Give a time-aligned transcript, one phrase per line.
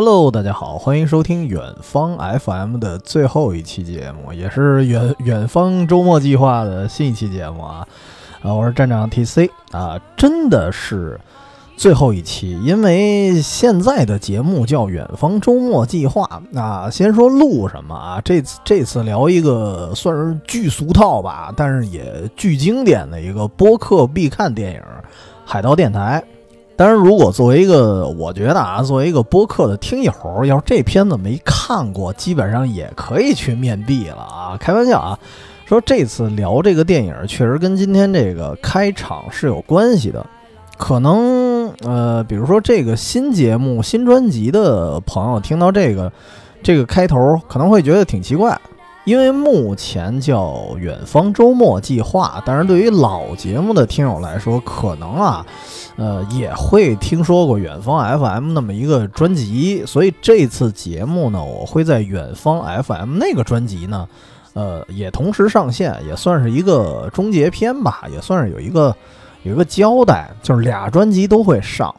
[0.00, 7.84] Hello，大家好，欢迎收听远方 FM 的最后一期节目，也是远远方周末计划的新一期节目啊。
[8.40, 11.18] 啊，我是站长 TC 啊，真的是
[11.76, 16.88] 最后一期，因为现在的节目叫远方周末计划啊。
[16.88, 18.20] 先说录什么啊？
[18.24, 24.80] 这次这次聊一个算是巨俗套吧，但是也巨经典的一个播客必看电影
[25.44, 26.22] 《海盗电台》。
[26.78, 30.12] 当然，如果作为一个，我觉得啊，作为一个播客的听友，
[30.44, 34.56] 要是这片子没看过，基本上也可以去面壁了啊！
[34.60, 35.18] 开玩笑啊，
[35.66, 40.24] 说这次聊这个电影，确实跟今天这个开场是有关系的。
[40.76, 46.12] 可能呃，比如说这个新节目、新专辑的朋友听到这个
[46.62, 48.56] 这个开头，可能会觉得挺奇怪。
[49.08, 55.46] 因为目前叫远方周末计划，但是对于老节目的听友来说，可能啊，
[55.96, 64.06] 呃，也会听说过远方 FM 那么一个专辑，所以这次节目呢，我会在远方 FM 那个专辑呢，
[64.52, 68.94] 呃，也同时上线，也算是一个终结篇吧，也算是有一个
[69.42, 71.94] 有一个交代，就是俩专辑都会上。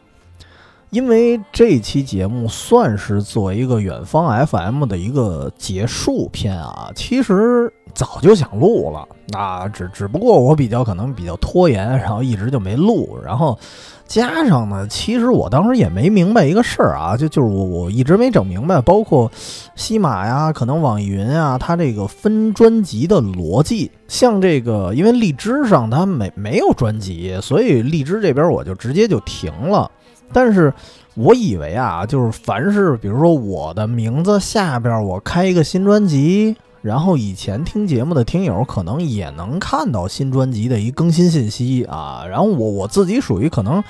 [0.90, 9.06] 因为这期节目算是做一个远方 FM 的一个结束篇啊，其实早就想录了，
[9.38, 13.56] 啊，只只不过我比较可能比较拖延，然后一直就没录，然后
[14.04, 19.30] 加上呢，其实我当时也没明白一个事儿啊，就就是我我一直没整明白，包括
[19.76, 29.88] 西马呀，可能网易云啊，它这个分专辑的逻辑，像这个，因为荔枝上它没没有专辑，所以荔枝这边我就直接就停了。
[30.32, 30.72] 但是，
[31.14, 42.24] 我以为啊，就是凡是比如说我的名字下边我开一个新专辑，然后以前听节目的听友可能也能看到新专辑的一更新信息啊。
[42.28, 43.82] 然后我我自己属于可能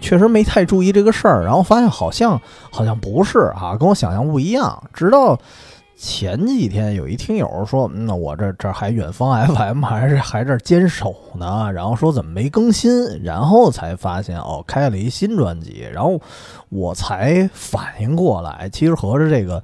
[0.00, 4.82] 确实没太注意这个事儿，然后发现好像好像不是啊，跟我想象不一样。
[4.92, 5.38] 直到。
[6.00, 16.20] 前几天有一听友说，那我这这还远方 FM 还是还这坚守呢，然后说怎么没更新，然后才发现哦开了一新专辑，然后
[16.68, 19.60] 我才反应过来，其实合着这个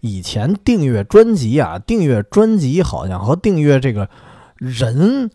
[0.00, 4.08] 以前订阅专辑啊，订阅专辑好像和订阅这个
[4.56, 5.30] 人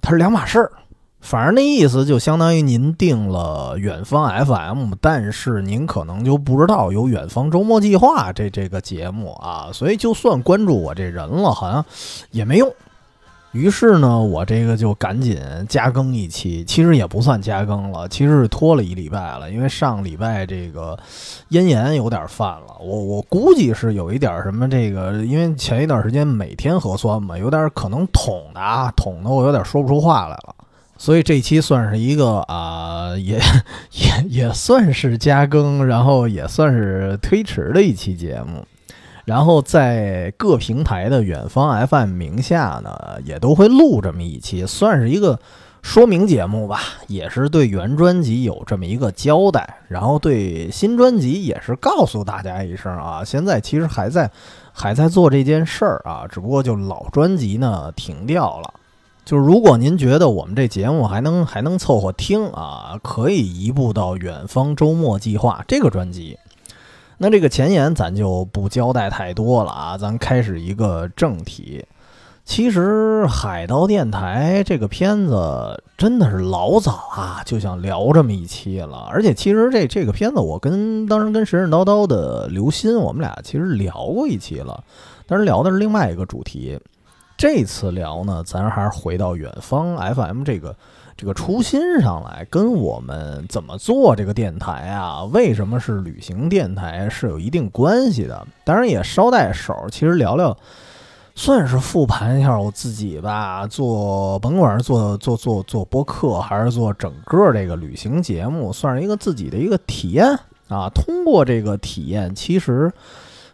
[0.00, 0.72] 它是两码事儿。
[1.22, 11.82] 反正那意思就相当于您订了远方 FM，但是您可能就不知道有远方周末计划这这个节目啊，所以就算关注我这人了，好像
[12.32, 12.70] 也没用。
[13.52, 15.38] 于是呢，我这个就赶紧
[15.68, 20.98] 加更一期，其实也不算加更了，其实是拖了一礼拜了，因为上礼拜这个
[21.50, 30.54] 咽炎有点犯了，我我估计是有一点什么这个，因为前一段时间每天核酸嘛，有点可能捅的啊，捅的我有点说不出话来了。
[31.02, 33.36] 所以这期算是一个啊，也
[33.90, 38.64] 也也算是加更，然后也算是推迟的一期节目。
[39.24, 45.36] 然后在各平台的远方 FM 名下呢，也都会录这么一期，算是一个
[45.82, 49.78] 说明节目吧，也是对原专辑有这么一个交代。
[49.88, 54.30] 然后对新专辑也是告诉大家一声啊，现在其实还在
[54.72, 58.74] 还在做这件事儿啊，只不过就老专辑呢停掉了。
[59.24, 66.36] 就是如果您觉得我们这节目还能还能凑合听啊，可以移步到《远方周末计划》这个专辑。
[67.18, 71.84] 那这个前言咱就不交代太多了啊，咱开始一个正题。
[72.44, 84.82] 其实《海盗电台》这个片子真的是老早啊就想聊这么一期了，而且其实这这个片子我跟当时跟神神叨叨的刘鑫，我们俩其实聊过一期了，
[85.28, 86.76] 但是聊的是另外一个主题。
[87.42, 90.76] 这次聊呢，咱还是回到远方 FM 这个
[91.16, 98.46] 这个初心上来，跟我们怎么做这个电台啊，为什么是旅行电台是有一定关系的。
[98.62, 100.56] 当然也捎带手，其实聊聊，
[101.34, 103.66] 算是复盘一下我自己吧。
[103.66, 110.38] 做甭管是做做做做播客，还是做整个这个旅行节目，算是一个自己的一个体验
[110.68, 110.88] 啊。
[110.94, 112.92] 通过这个体验，其实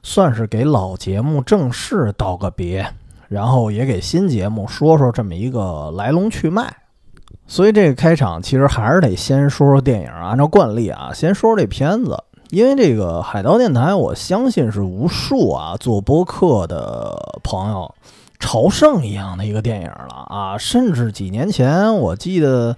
[0.02, 2.86] 算是给老节目正式道个别。
[3.28, 6.72] 然后也给新节目说说这么一个来龙去脉，
[7.46, 10.08] 所以这个开场其实还是得先说说电影。
[10.08, 12.16] 按照惯例啊，先说说这片子，
[12.48, 17.94] 因为这个海盗电台，我相信是无数啊做播客的朋友
[18.38, 20.56] 朝圣一样的一个电影了啊。
[20.56, 22.74] 甚至几年前，我记得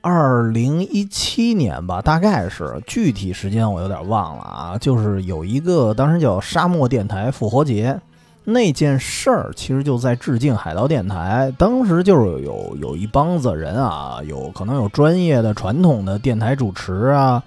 [0.00, 8.00] 二零一七年吧，大概是具体时间我有点忘了啊，就是有一个当时叫沙漠电台复活节。
[8.48, 17.42] 那件事儿其实就在致敬海盗电台，当时就是有有一帮子人啊，有可能有专业的传统的电台主持啊，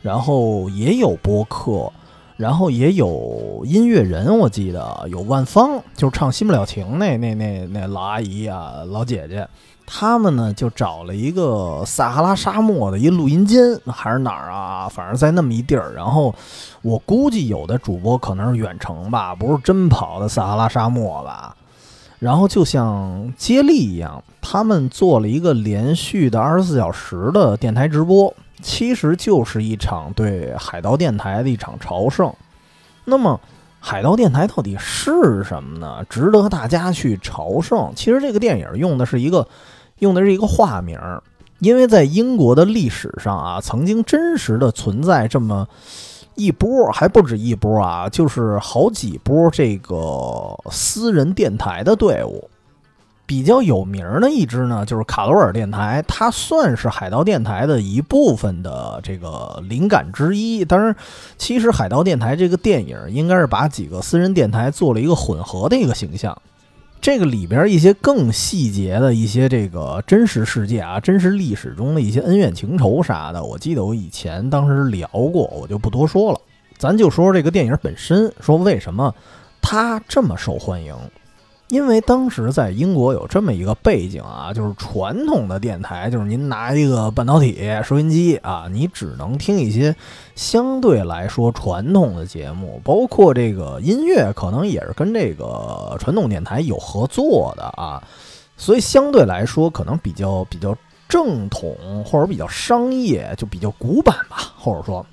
[0.00, 1.92] 然后也有播客，
[2.36, 9.48] 然后也有音乐人，我记得有万芳，就是唱《新不了情》那那那那老阿姨啊，老姐姐，
[9.96, 14.88] 他们呢就找了一个撒哈拉沙漠的一录音间，还是哪儿啊？
[14.88, 15.94] 反正在那么一地儿。
[15.94, 16.34] 然后
[16.82, 21.54] 我估计有的主播可能是远程吧，不是真跑的撒哈拉沙漠吧。
[22.18, 28.34] 然后就像接力一样，他们做了一个连续的二十四小时的电台直播。
[28.60, 32.34] 其实就是一场对海盗电台的一场朝圣。
[33.04, 33.40] 那么，
[33.78, 36.04] 海盗电台到底是什么呢？
[36.08, 37.92] 值得大家去朝圣。
[37.94, 39.46] 其实这个电影用的是一个，
[39.98, 40.98] 用的是一个化名，
[41.58, 45.68] 因为在英国的历史上啊，曾经真实的存在这么
[46.34, 52.50] 一波，还不止一波啊，就是好几波这个私人电台的队伍。
[53.26, 60.62] 比较有名的一支呢，就是卡罗尔电台，它算是海盗电台的一部分的这个灵感之一。
[60.62, 60.94] 当然，
[61.38, 66.36] 其实海盗电台这个电影应该是把几个私人电台做了一个混合的一个形象。
[67.04, 76.40] 这个里边一些更细节的一些这个真实世界啊，真实历史中的一些恩怨情仇啥的，我记得我以前当时聊过，我就不多说了。
[76.78, 79.14] 咱就说说这个电影本身，说为什么
[79.60, 80.96] 它这么受欢迎。
[81.74, 89.96] 因为当时在英国有这么一个背景啊，就是传统的电台，就是您拿一个半导体收音机啊，你只能听一些
[90.36, 98.00] 相对来说传统的节目，包括这个音乐，可能也是跟这个传统电台有合作的啊，
[98.56, 100.76] 所以相对来说可能比较比较
[101.08, 105.04] 正统或者比较商业，就比较古板吧，或者说，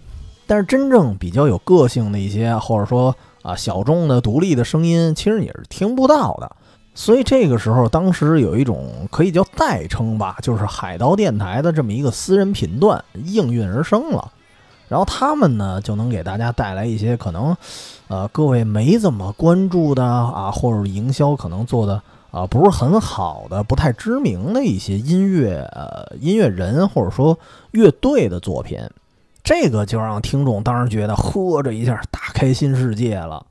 [0.46, 3.16] 但是真正比较有个性的一些，或者说。
[3.42, 6.56] 啊，小众的独立的声音其实你是听不到的，
[6.94, 14.32] 所以这个时候，当时有一种可以叫代称吧，就是海盗电台的这么一个私人频段应运而生了。
[14.88, 17.56] 然后他们呢，就能给大家带来一些可能，
[18.10, 27.40] 呃，各位没怎么关注的啊，或者营销可能做的啊不是很好的、不太知名的一些音乐呃音乐人或者说
[27.72, 28.78] 乐队的作品。
[29.54, 33.46] 这个就让听众当时觉得，呵，这一下打开新世界了。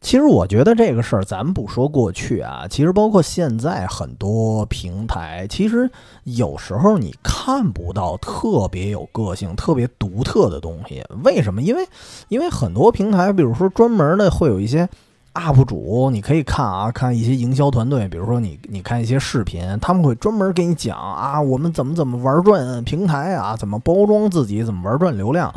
[0.00, 5.90] 其实我觉得这个事儿，咱不说过去啊，其实包括现在很多平台，其实
[6.22, 11.04] 有时候你看不到特别有个性、特别独特的东西。
[11.24, 11.60] 为什么？
[11.60, 11.84] 因为，
[12.28, 14.88] 因为很多平台，比如说专门的会有一些。
[15.34, 25.52] UP 主，你可以看啊，看一些营销团队，比如说你，你看一些视频，他们会专门给你讲啊，我们怎么怎么玩转平台啊，怎么包装自己，怎么玩转流量。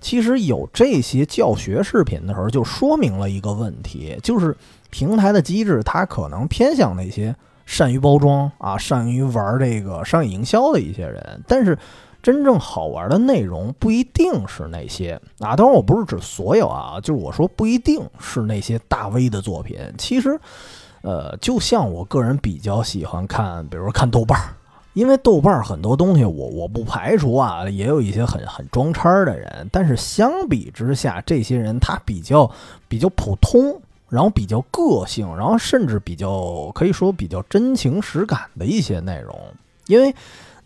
[0.00, 4.56] 其实有这些教学视频的时候，就说明了一个问题，就是
[4.90, 7.34] 平台的机制，它可能偏向那些
[7.64, 11.76] 善于包装啊，善于玩这个商业营销的一些人，但是。
[12.26, 19.78] 真正好玩的内容不一定是那些啊，当然我不是指所有啊，就是我说不一定是那些大 V 的作品。
[19.96, 20.36] 其实，
[21.02, 24.56] 呃，就像我个人比较喜欢看，比如说看豆瓣儿，
[24.94, 32.50] 因为豆瓣儿很多东西我我不排除啊，也有一些很很装叉的人，但是相比之下，这些人他比较
[32.88, 39.38] 比较普通，然后比较个性，然后甚至比较可以说比较真情实感的一些内容，
[39.86, 40.12] 因为。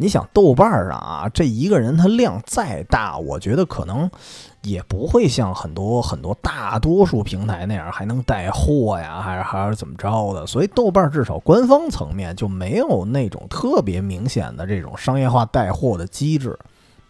[0.00, 4.11] 你想豆瓣上啊，这一个人他量再大，我觉得可能
[4.62, 10.47] 也不会像很多很多大多数平台那样还能带货呀，还是还是怎么着的。
[10.47, 16.59] 所以豆瓣至少官方层面就没有那种特别明显的这种商业化带货的机制。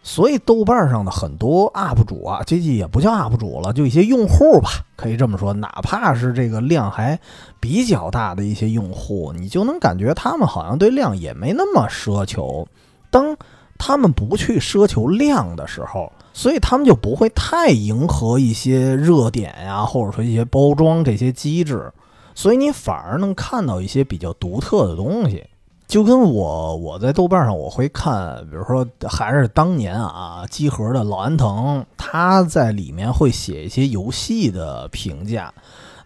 [0.02, 5.52] 所以豆瓣上的很多 UP 主啊，这也不叫 UP 主了，就一些用户吧，可以这么说。
[5.52, 7.20] 哪怕是这个量还
[7.60, 12.66] 比较大的一些用户，你就能感觉他们好像对量也没那么奢求。
[13.10, 13.36] 当
[13.76, 21.92] 他们不去奢求量的时候，所以他们就不会太迎合一些热点呀，或者说一些包装这些机制，
[22.34, 25.44] 所以你反而能看到一些比较独特的东西。
[25.88, 35.52] 就跟我我在豆瓣上我会看，比如说还是当年啊，机核的老安藤，他在里面会写一些游戏的评价，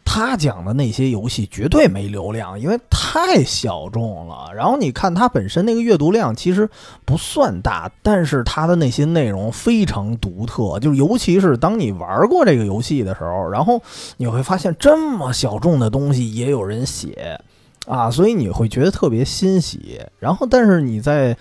[0.04, 4.50] 他讲的那些游戏绝对没流量，因为太小众了。
[4.54, 6.68] 然后你看他本身那个阅读量其实
[7.04, 13.82] 不算大，但是他的那些内容非常独特，就是尤其是当你玩过这个游戏的时候，然后
[14.16, 17.40] 你会发现这么小众的东西也有人写。
[17.86, 21.36] 啊，所以你会觉得特别欣喜，然后，但是你在，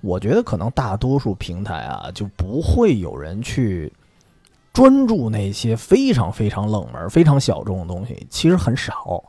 [0.00, 3.92] 我觉得可能大多数平台啊，就不会有人去
[4.78, 9.24] 专注那些非常非常冷门、非常小众的东西，其实很少。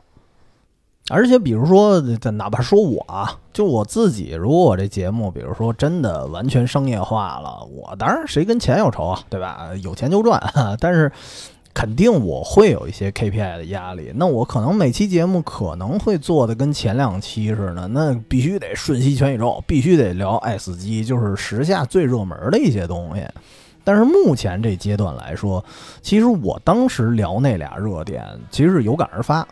[1.08, 9.70] 而且，比如说，哪怕说我啊，就我自己，如果我这节目，比如说真的完全商业化了，我当然谁跟钱有仇啊，对吧？
[9.82, 10.40] 有钱就赚，
[10.78, 11.10] 但是。
[11.72, 14.10] 肯定我会有一些 KPI 的压力。
[14.16, 23.24] 那我可能每期节目可能会做的跟前两期似的，那必须得瞬息全宇宙，必须得聊爱死机，就是时下最热门的一些东西。
[23.84, 25.64] 但是目前这阶段来说，
[26.02, 29.46] 其实我当时聊那俩热点，其实是有感而发。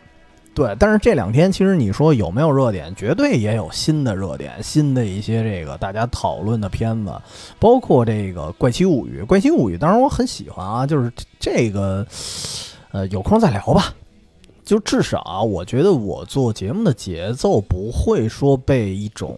[0.55, 7.13] 对，但是这两天其实你说有没有热点，绝对也有新的热点，新的一些这个大家讨论的片子，
[7.59, 9.21] 包括这个《怪奇物语》。
[9.25, 11.09] 《怪奇物语》当然我很喜欢啊，就是
[11.39, 12.05] 这个，
[12.91, 13.93] 呃，有空再聊吧。
[14.69, 19.35] 就至少我觉得我做节目的节奏不会说被一种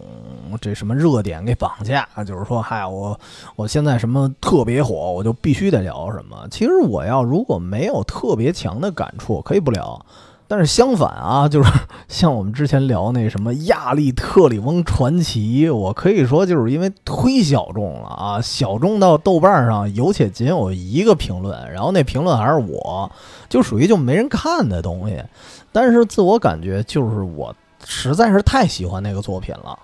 [0.60, 3.18] 这什么热点给绑架，就是说，嗨，我
[3.56, 6.36] 我现在什么特别火，我就必须得聊什么。
[6.50, 10.04] 其实我要如果没有特别强的感触，可以不聊。
[10.52, 11.72] 但是相反啊，就是
[12.08, 23.10] 像我们之前聊那什么《亚历特里翁传奇》，我可以说就是因为忒小众了啊，小众到豆瓣上有且仅有一个评论，然后那评论还是我，
[23.48, 25.24] 就属于就没人看的东西。
[25.72, 27.56] 但是自我感觉就是我
[27.86, 29.78] 实在是太喜欢那个作品了。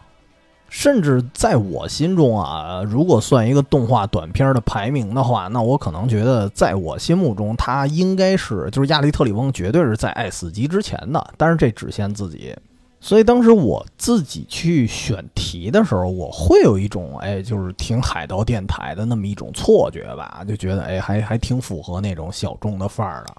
[0.68, 11.32] 甚至在我心中啊，如果算一个动画短片的排名的话，那我可能觉得，在我心目中，它应该是就是亚历特里翁，绝对是在爱死机之前的。
[11.36, 12.54] 但是这只限自己，
[13.00, 23.34] 所以当时我自己去选题的时候，我会有一种哎，就是听海盗电台的那么一种错觉吧，就觉得哎，还还挺符合那种小众的范儿的。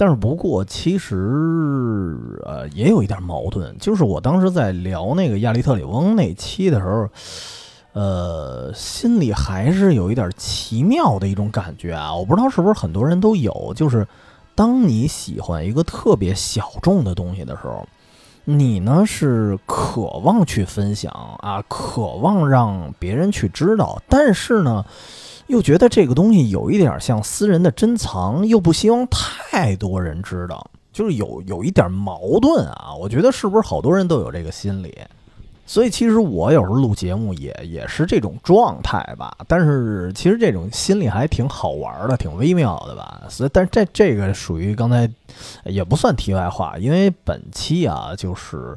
[0.00, 7.08] 但是不过，其实呃也有一点矛盾，就是我当时在聊那个亚历特里翁那期的时候，
[7.94, 12.14] 呃，心里还是有一点奇妙的一种感觉啊。
[12.14, 14.06] 我不知道是不是很多人都有，就是
[14.54, 17.84] 当你喜欢一个特别小众的东西的时候，
[18.44, 24.84] 你呢是渴望去分享啊，渴望让别人去知道，但是呢。
[25.48, 32.94] 又觉得这个东西有一点像私人的珍藏，又不希望太多人知道，就是有有一点矛盾啊。
[32.98, 34.96] 我觉得是不是好多人都有这个心理？
[35.66, 39.36] 所以其实我有时候录节目也也是这种状态吧。
[39.46, 43.22] 但是其实这种心理还挺好玩的，挺微妙的吧。
[43.28, 45.10] 所以，但这这个属于刚才
[45.64, 48.76] 也不算题外话，因为本期啊就是。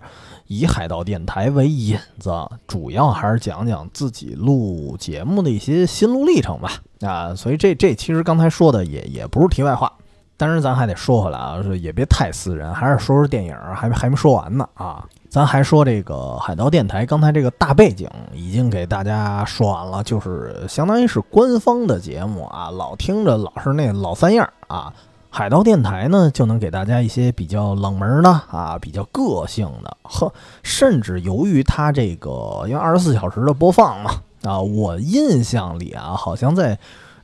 [0.51, 2.29] 以海盗电台为引子，
[2.67, 6.73] 主要还是讲讲自己录节目的一些心路历程吧。
[6.99, 9.89] 啊，所以这这其实刚才说的也也不是题外话，
[10.35, 15.07] 但是咱还得说回来啊，也别太私人，还是说说电影，还还没说完呢啊。
[15.29, 24.93] 咱还说这个海盗电台，刚才这个大背景已经给大家说完了，就是相当于是官方的节目啊，老听着老是那老三样啊。
[25.33, 34.11] 海盗电台呢，就能给大家一些比较冷门的啊，比较个性的，呵，甚至由于它这个因为二十四小时的播放嘛，
[34.43, 36.77] 啊，我印象里啊，好像在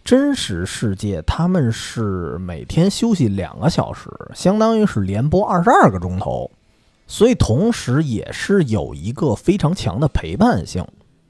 [0.06, 6.50] 真实世界他们是每天休息两个小时，相当于是连播二十二个钟头，
[7.08, 10.88] 所以同时也是有一个非常强的陪伴性。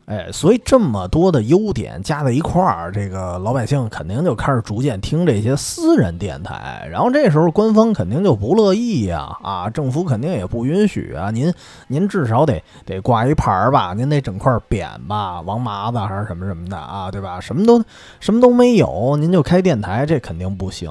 [0.07, 11.53] 哎，所以这么多的优点加在一块儿，这个老百姓肯定就开始逐渐听这些私人电台，然后这时候官方肯定就不乐意呀，啊，政府肯定也不允许啊，您
[11.89, 17.41] 您至少得得挂一牌儿吧，您得整块匾吧，王麻子还是什么什么的啊，对吧？
[17.41, 17.83] 什么都
[18.21, 20.89] 什么都没有，您就开电台，这肯定不行。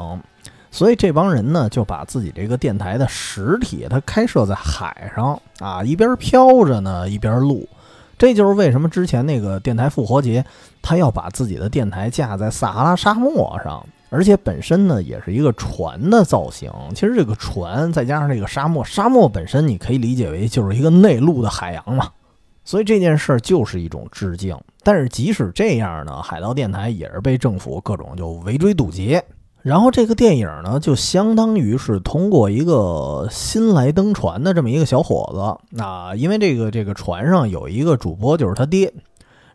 [0.71, 7.67] 所以这帮人呢，就把自己这个电台的实体，它开设在海上啊，一边飘着呢，一边录。
[8.19, 10.45] 这就是为什么之前那个电台复活节，
[10.81, 16.73] 他要把自己的电台架在撒哈拉沙漠上，而且本身呢也是一个船的造型。
[16.95, 22.11] 其实这个船再加上这个沙漠，沙漠本身你可以理解为就是一个内陆的海洋嘛。
[22.65, 24.57] 所以这件事儿就是一种致敬。
[24.83, 29.23] 但是即使这样呢，海盗电台也是被政府各种就围追堵截。
[29.67, 38.95] 然后这个电影呢，就相当于是通过一个新来登船的这么一个小伙子啊，因为这个这个船上有一个主播就是他爹，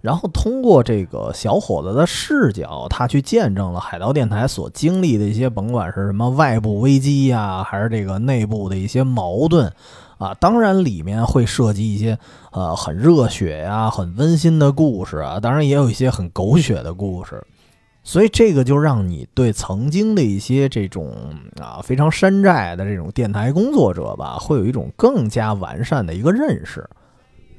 [0.01, 9.71] 然后通过这个小伙子的视角，他去见证了海盗电台所经历的一些，甭管是什么外部危机呀，还是这个内部的一些矛盾
[10.17, 12.19] 啊，当然里面会涉及一些
[12.51, 17.41] 呃很热血呀、很温馨的故事啊，当然也有一些很狗血的故事。
[18.03, 21.13] 所以这个就让你对曾经的一些这种
[21.61, 26.89] 啊非常山寨的这种电台工作者吧，会有一种更加完善的一个认识。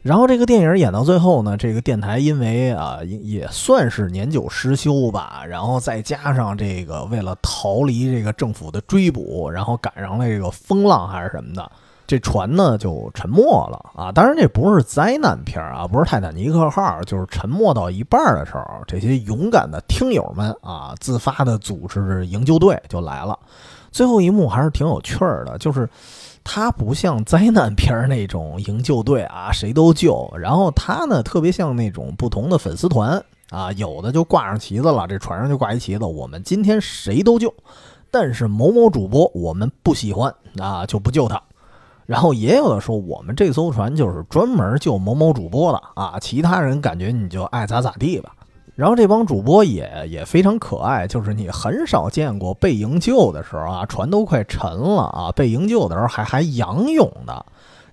[0.03, 11.71] 然后这个电影演到最后呢，这个电台因为啊也算是年久失修吧，然后再加上这个为了逃离这个政府的追捕，然后赶上了这个风浪还是什么的。
[12.13, 13.41] 这船呢就沉没
[13.71, 14.13] 了啊！
[14.13, 23.39] 当然这不是灾难片啊，不是泰坦尼克号，就是沉没到一半的时候，这些勇敢的听友们啊，自发的组织营救队就来了。
[23.91, 25.89] 最后一幕还是挺有趣儿的，就是
[26.45, 37.55] 它不像灾难片那种营救队啊，谁都救，然后它呢特别像那种不同的粉丝团啊，有的就挂上旗子了，这船上就挂一旗子，我们今天谁都救，
[38.11, 41.43] 但是某某主播我们不喜欢啊，就不救他。
[42.07, 48.33] 然后也有的说，我们这艘船就是专门救某某主播的啊，其他人感觉你就爱咋咋地吧。
[48.75, 57.45] 然后这帮主播也也非常可爱，就是你很少见过被营救的时候啊，船都快沉了啊，被营救的时候还还仰泳的。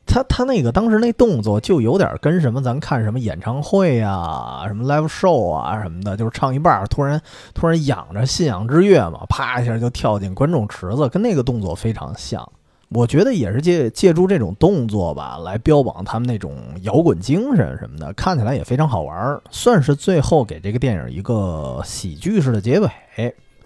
[0.05, 7.21] 他他那个当时那动作就有点跟什么咱看什么演唱会呀、什么 live show 啊什么的，就是唱一半突然
[7.53, 12.49] 突然仰着信仰之跃嘛，啪一下就跳进观众池子，跟那个动作非常像。
[12.89, 22.89] 我觉得也是借借助这种动作吧，来标榜他们那种摇滚精神什么的，看起来也非常好玩，算是最后给这个电影一个喜剧式的结尾。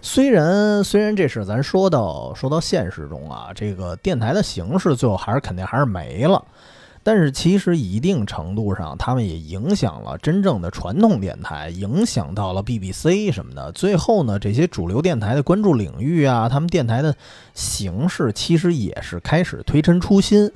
[0.02, 6.44] 虽然虽然这是咱说到说到现实中啊，这个电台的形式最后还是肯定还是没了。
[7.06, 13.70] 但是其实一定程度上，他们也影响了真正的传统电台，影响到了 BBC 什么的。
[13.72, 17.14] 最后呢，这些主流电台的关注领域啊，他们电台的
[17.52, 20.50] 形式其实也是开始推陈出新。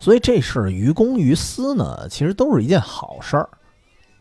[0.00, 3.48] 所以这事于公于私呢，其实都是一件好事儿。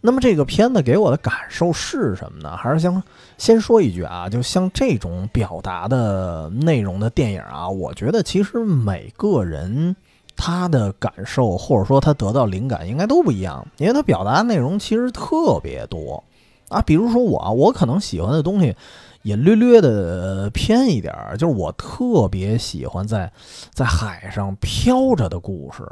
[0.01, 2.55] 那么这个片子给我的感受是什么呢？
[2.55, 3.01] 还是想
[3.39, 9.95] 先说一句啊，就像这种表达的内容的电影啊，我觉得其实每个人。
[10.35, 16.23] 他的感受，或者说他得到灵感，应该都不一样，因为他表达内容其实特别多
[16.69, 16.81] 啊。
[16.81, 18.75] 比如说我，我可能喜欢的东西
[19.21, 23.31] 也略略的偏一点儿，就是我特别喜欢在
[23.71, 25.83] 在海上飘着的故事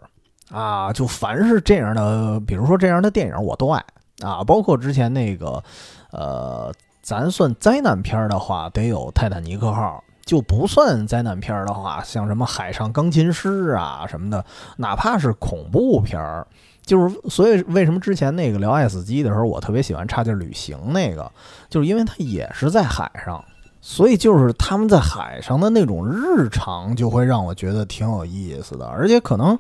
[0.52, 0.92] 啊。
[0.92, 3.84] 就凡是这样的，比如说这样的电影，我都爱
[4.22, 4.44] 啊。
[4.44, 5.63] 包括之前那个，
[6.12, 10.04] 呃，咱算灾难片的话，得有《泰坦尼克号》。
[10.30, 14.46] 就不算灾难片的话，像什么海上钢琴师啊什么的，
[14.78, 16.46] 哪怕是恐怖片儿，
[16.86, 21.32] 就是所以为什么之前那个聊爱死机的时候，我特别喜欢差劲旅行那个，
[21.68, 23.44] 就是因为它也是在海上，
[23.82, 29.58] 所以就是他们在海上的那种日常就会让我觉得挺有意思的，而且可能，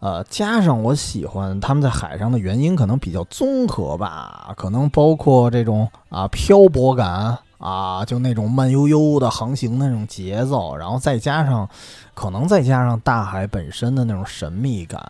[0.00, 7.38] 呃，加上我喜欢他们在海上的原因，可能比较综合吧，可能包括这种啊漂泊感。
[7.58, 11.68] 啊，就那种慢悠悠的航行那种节奏，然后再加上，
[12.14, 15.00] 可能再加上大海本身的那种神秘感，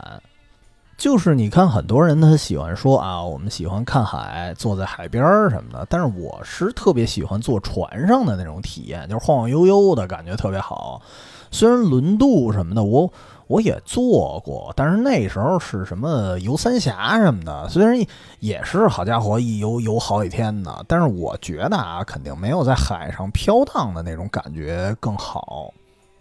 [0.96, 11.02] 就是你看很多人他喜欢说啊，我们喜欢看海，坐在海边儿什么的，但是我是特别喜欢坐船上的那种体验，就是晃晃悠悠的感觉特别好。
[11.50, 13.12] 虽然轮渡什么的，我。
[13.46, 17.98] 我也做过，但是那时候是什么游三峡什么的，虽然
[18.40, 25.72] 也是好家伙一游游好几天呢，但是我觉得啊，肯定没有在海上飘荡的那种感觉更好。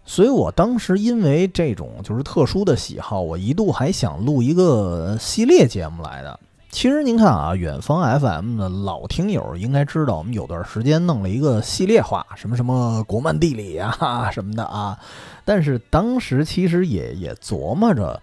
[0.04, 6.38] 所以我当时因为这种就是特殊的喜好，我一度还想录一个系列节目来的。
[6.74, 14.98] 其实您看啊，远方 FM 的老听友应该知道，我们有段时间弄了一个系列化，什么什么国漫地理啊 什么的啊。
[15.44, 18.20] 但是当时其实也也琢磨着，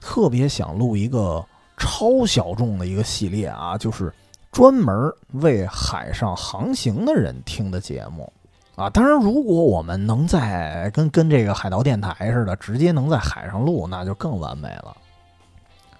[0.00, 4.12] 特别想录一个超小众的一个系列啊，就是
[4.50, 4.92] 专门
[5.34, 8.30] 为海上航行的人听的节目
[8.74, 8.90] 啊。
[8.90, 14.96] 当然，如果我们能在跟跟这个海盗电台似的，直接能在海上录，那就更完美了。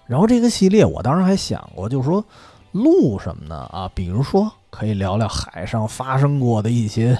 [0.05, 2.23] 然后这个系列，我当时还想过，就是说
[2.71, 3.55] 录什么呢？
[3.71, 7.17] 啊，比如说可以聊聊海上发生过的一些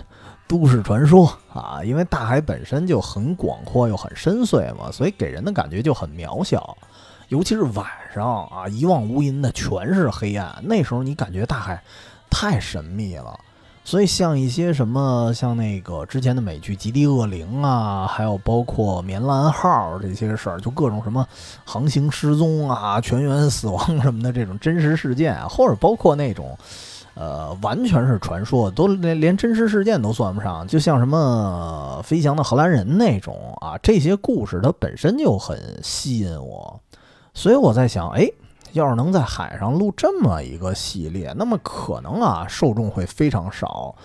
[0.47, 6.77] 都市传说啊，因为大海本身就很广阔又很深邃嘛，所以给人的感觉就很渺小，
[7.29, 11.81] 尤其是晚上啊，一望无垠的全是黑暗，那时候你感觉大海
[12.29, 13.39] 太神秘了。
[13.85, 21.27] 所以，像一些什么，像那个之前的美剧《极地恶灵》啊，还有包括棉兰号这些事儿，就各种什么
[21.65, 26.57] 航行失踪啊、全员死亡什么的这种真实事件，或者包括那种，
[27.13, 36.79] 呃，完全是传说，都连连真实事件都算不上，就像什么飞翔的荷兰人那种啊，这些故事它本身就很吸引我，
[37.33, 38.31] 所以我在想，哎。
[38.73, 43.95] 要是能在海上录这么一个系列，那么可能啊受众会非常少。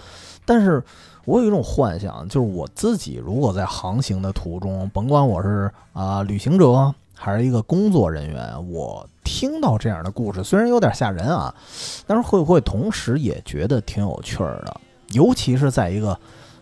[0.46, 0.82] 但是
[1.24, 11.54] 我有一种幻想，就是我自己如果在航行的途中，甭管我是啊旅行者还是一个工作人员，我听到这样的故事，虽然有点吓人啊，
[12.06, 14.80] 但是会不会同时也觉得挺有趣儿的？
[15.12, 16.18] 尤其是在一个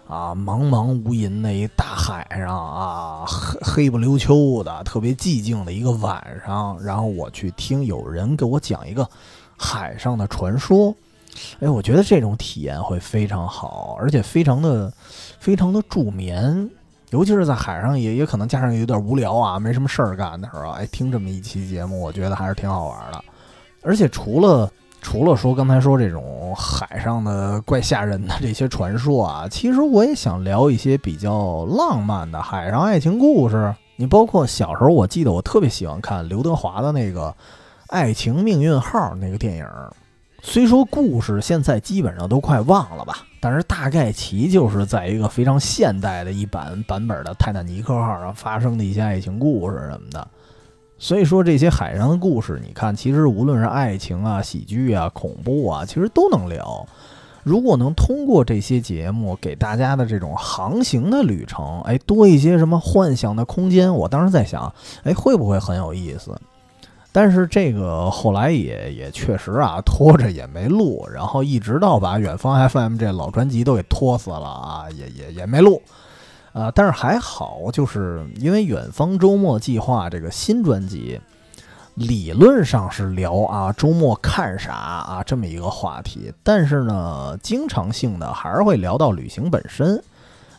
[0.09, 9.09] 啊，茫茫无垠的一大海上啊，黑黑不溜秋的，特别寂静的一个晚上，然后我去听有人给我讲一个
[9.57, 10.95] 海上的传说，
[11.59, 14.93] 哎，我觉得这种体验会非常好，而且非常的
[15.41, 16.71] 非常的助眠，
[17.11, 23.25] 尤其是在海上也也可能加上有点无聊啊，没什么事儿干的时候，哎，听这么一期节目，我觉得还是挺好玩的，
[23.83, 24.71] 而且除了。
[25.07, 33.73] 除了说刚才说这种海上的怪吓人的这些传说啊，其实我也想聊一些比较浪漫的海上爱情故事。
[33.95, 37.29] 你包括小时候，我记得我特别喜欢看刘德华的那个
[37.87, 39.65] 《爱情命运号》那个电影。
[40.43, 50.27] 虽说故事现在基本上都快忘了吧，但是大概其就是在一个非常现代的一版版本的泰坦尼克号上发生的一些爱情故事什么的。
[50.99, 56.87] 所以说这些海上的故事，你看，其实无论是爱情啊、喜剧啊、恐怖啊，其实都能聊。
[57.43, 66.35] 如果能通过这些节目给大家的这种航行的旅程，哎，多一些什么幻想的空间，我当时在想，哎，会不会很有意思？
[67.13, 75.81] 但是这个后来也也确实啊，拖着也没录，然后一直到把远方 FM 这老专辑都给拖死了啊，也也也没录。
[76.57, 81.21] 啊，但是还好，就是因为远方周末计划这个新专辑，
[81.93, 90.03] 理论上是聊啊周末看啥啊这么一个话题，但是呢，经常性的还是会聊到旅行本身，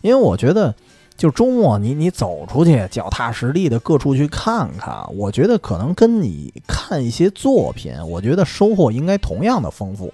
[0.02, 0.76] 因为我觉得，
[1.18, 10.14] 就周末你你走出去，脚踏实地的各处去看看，我觉得可能跟你看一些作品，我觉得收获应该同样的丰富。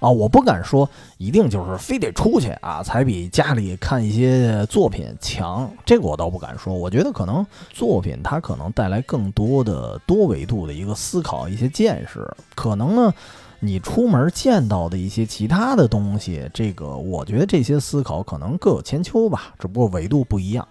[0.00, 5.70] 啊，我不敢说一定就是非得出去啊，才比家里看一些作品强。
[5.84, 6.72] 这个我倒不敢说。
[6.72, 12.24] 我觉得可能作品它可能带来更多的多维度的一个思考、一些见识。
[12.54, 13.12] 可能呢，
[13.58, 20.66] 你出门见到的一些其他的东西，这个我觉得这些思考可能各有千秋吧，只不过维度不一样。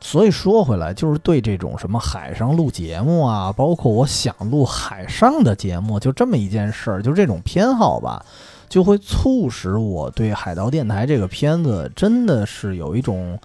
[0.00, 8.24] 所以说回来，就是对这种什么海上录节目啊，包括我想录海上的节目，就这么一件事儿，就这种偏好吧。
[8.72, 13.38] 就会促使我对《海盗电台》这个片子真的是有一种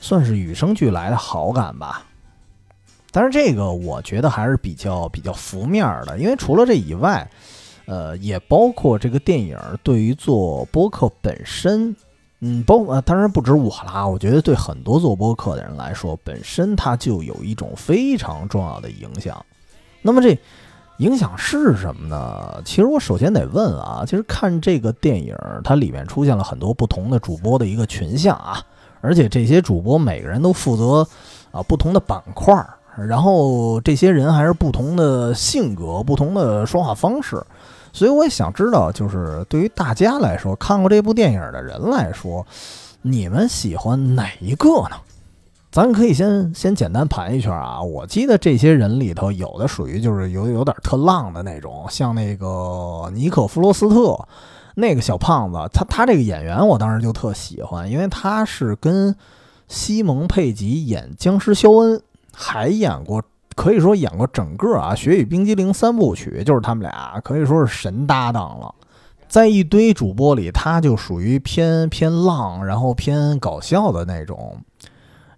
[0.00, 2.06] 算是与生俱来的好感吧。
[3.10, 7.30] 但是这个我觉得还是比较比较浮面的，因为除了这以外，
[7.84, 11.94] 呃，也包括这个电影对于做播客本身，
[12.40, 19.44] 嗯，包呃，当然不止我啦，我觉得对很多做播客的人来说，本身它就有一种非常重要的影响。
[20.00, 20.38] 那么这。
[20.98, 22.62] 影响是什么呢？
[22.64, 28.62] 其实我首先得问啊，其实看这个电影，它里面出现了很多不同的主播的一个群像啊，
[29.00, 31.08] 而且这些主播每个人都负责
[31.50, 32.54] 啊不同的板块，
[32.96, 37.42] 然后这些人还是不同的性格、不同的说话方式，
[37.92, 42.46] 所以我也想知道，就是对于大家来说，看过这部电影的人来说，
[43.00, 44.96] 你们喜欢哪一个呢？
[45.72, 47.80] 咱可以先先简单盘一圈啊！
[47.80, 54.28] 我记得这些人里头，有的属于就是有有点特浪的那种，像那个尼可弗罗斯特
[54.74, 59.16] 那个小胖子，他他这个演员我当时就特喜欢，因为他是跟
[59.66, 62.02] 西蒙佩吉演僵尸肖恩，
[62.34, 63.22] 还演过
[63.56, 68.74] 可以说演过整个啊《雪与冰激凌》三部曲，就是他们俩可以说是神搭档了。
[69.26, 74.54] 在一堆主播里，他就属于偏偏浪，然后偏搞笑的那种。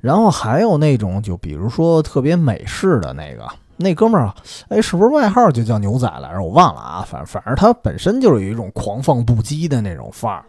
[0.05, 4.31] 然后还有那种，就比如说特别美式的那个那哥们儿，
[4.69, 6.43] 哎，是不是外号就叫牛仔来着？
[6.43, 10.45] 我忘了啊，反反正他本身就是有一种狂放不羁的那种范儿。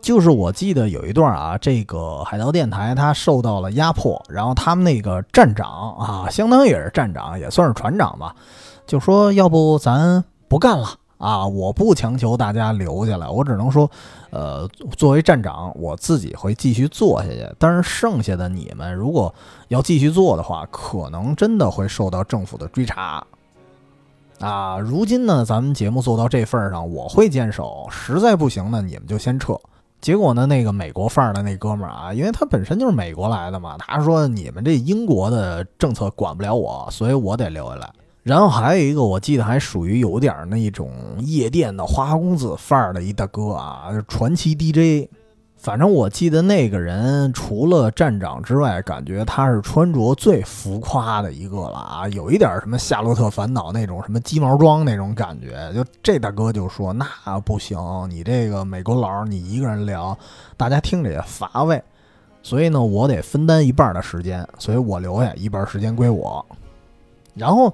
[0.00, 8.32] 就是我记得有一段啊，这个海盗电台他受到了压迫，然后他们那个站长啊，相当于也是站长，也算是船长吧，
[8.86, 10.86] 就说要不咱不干了。
[11.18, 11.46] 啊！
[11.46, 13.90] 我不强求大家留下来，我只能说，
[14.30, 17.48] 呃，作为站长，我自己会继续做下去。
[17.58, 19.34] 但是剩下的你们，如果
[19.68, 23.24] 要继续做的话，可能真的会受到政府的追查。
[24.40, 27.86] 啊，如今呢，咱们节目做到这份上，我会坚守。
[27.88, 29.58] 实在不行呢，你们就先撤。
[30.00, 37.90] 结果呢，那个美国范儿的那哥们儿啊，因为他本身就是美国来的嘛，他说你们这英国的政策管不了我，所以我得留下来。
[38.24, 45.10] 然后还有一个，我记得还属于有点儿那种夜店的花花公子范儿的一大哥啊，传奇 DJ。
[45.58, 55.70] 反正我记得那个人除了站长之外，感觉他是穿着最浮夸的一个了啊，有一点什么夏洛特烦恼那种什么鸡毛装那种感觉。
[55.74, 57.06] 就这大哥就说：“那
[57.44, 60.16] 不行，你这个美国佬，你一个人聊，
[60.56, 61.82] 大家听着也乏味。
[62.42, 66.44] 所以呢，我得分担一半的时间，所以我留下一半时间归我。
[67.34, 67.70] 然后。”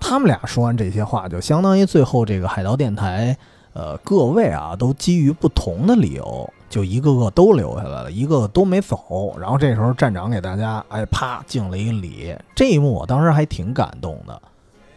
[0.00, 3.36] 他们俩说完这些话，就相当于最后这个海盗电台，
[3.74, 9.36] 呃，各位啊，都基于不同的理由，就一个个都留下来了，一个个都没走。
[9.38, 14.40] 然后这时候站长给大家哎啪敬了一个礼，这一幕我当时还挺感动的。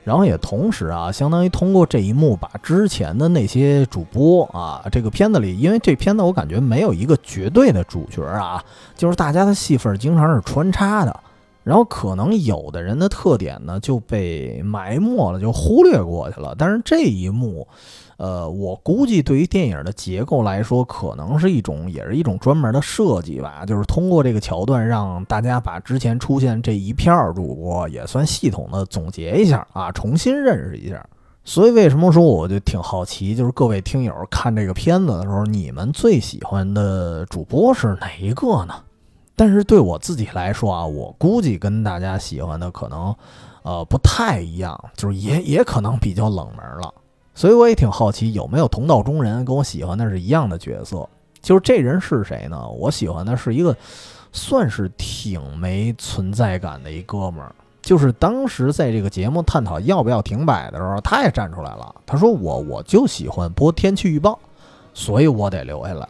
[0.03, 8.61] 然后也同时啊，相当于通过这一幕，把之前的那些主播啊，这个片子里，因为这片子我感觉没有一个绝对的主角啊，
[8.97, 11.19] 就是大家的戏份经常是穿插的，
[11.63, 16.55] 然后可能有的人的特点呢就被埋没了，就忽略过去了。
[16.57, 17.67] 但是这一幕。
[18.15, 23.65] 呃，我估计对于电影的结构来说，可能是一种，也是一种专门的设计吧。
[23.65, 31.03] 就是通过这个桥段，让大家把之前出现这一片儿主播也算系统的总结一下啊，重新认识一下。
[31.43, 38.75] 所以为什么说我就挺好奇，就是各位听友看这个片子的时候，你们最喜欢的主播是哪一个呢？
[39.35, 43.15] 但是对我自己来说啊，我估计跟大家喜欢的可能，
[43.63, 46.93] 呃，不太一样，就是也也可能比较冷门了。
[47.35, 51.09] 所以我也挺好奇，有没有同道中人跟我喜欢的是一样的角色？
[51.41, 52.69] 就是这人是谁呢？
[52.69, 53.75] 我喜欢的是一个
[54.31, 57.53] 算是挺没存在感的一哥们儿。
[57.81, 61.93] 就是当时在这个节目探讨要不要停摆的时候，他也站出来了。
[62.05, 64.39] 他说：“我我就喜欢播天气预报，
[64.93, 66.07] 所以我得留下来。”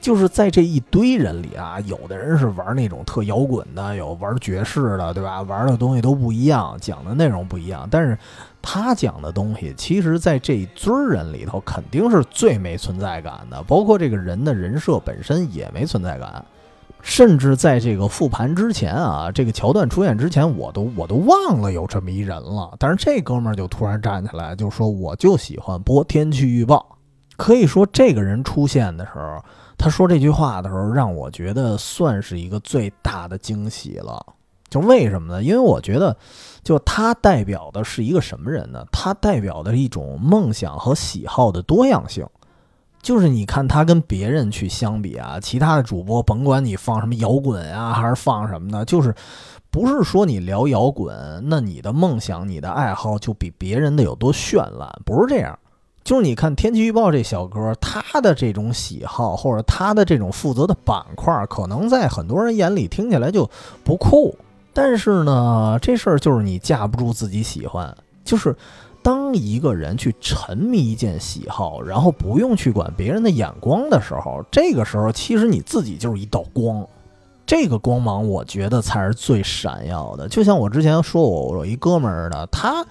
[0.00, 5.42] 就是在这一堆人里啊，有的人是玩那种特摇滚的，有玩爵士的，对吧？
[5.42, 7.86] 玩的东西都不一样，讲的内容不一样。
[7.90, 8.18] 但是
[8.62, 13.62] 他讲的东西，其实，在这一堆人里头，肯定是最没存在感的。
[13.64, 16.42] 包括这个人的人设本身也没存在感。
[17.02, 22.74] 甚至在这个复盘之前啊，这个桥段出现之前，我都我都忘了有这么一人了。
[22.78, 26.98] 但是这哥们儿就突然站起来，就说：“我就喜欢播天气预报。”
[27.36, 29.42] 可以说，这个人出现的时候。
[29.80, 34.22] 他说这句话的时候，让我觉得算是一个最大的惊喜了。
[34.68, 35.42] 就为什么呢？
[35.42, 36.14] 因为我觉得，
[36.62, 38.84] 就他代表的是一个什么人呢？
[38.92, 42.26] 他代表的一种梦想和喜好的多样性。
[43.00, 49.14] 就是你看他跟别人去相比啊，其他的主播，甭管你放什么摇滚啊，还是放什么的，就是
[49.70, 55.58] 不是说你聊摇滚，那你的梦想、你的爱好就比别人的有多绚烂，不是这样。
[56.02, 63.48] 就是你看天气预报这小哥，他的这种喜好或者他的这种负责的板块，可能在很多人眼里听起来就
[63.84, 64.34] 不酷。
[64.72, 67.94] 但是呢，这事儿就是你架不住自己喜欢。
[68.24, 68.56] 就是
[69.02, 76.84] 当一个人去沉迷一件喜好，然后不用去管别人的眼光的时候，这个时候其实你自己就是一道光。
[77.44, 80.28] 这个光芒，我觉得才是最闪耀的。
[80.28, 82.84] 就像我之前说过，我有一哥们儿的，他。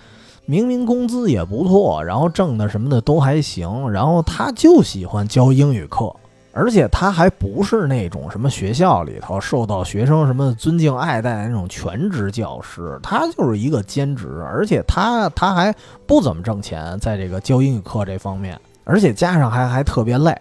[0.49, 6.12] 明明工资也不错，然后挣的什么的都还行，然后他就喜欢教英语课，
[6.53, 15.71] 而且他还不是那种什么学校里头受到学生什么尊敬爱戴的那种全职教师，他就是一个兼职，而且他他还
[16.07, 20.35] 不怎么挣钱，在这个教英语课这方面，而且加上还还特别累。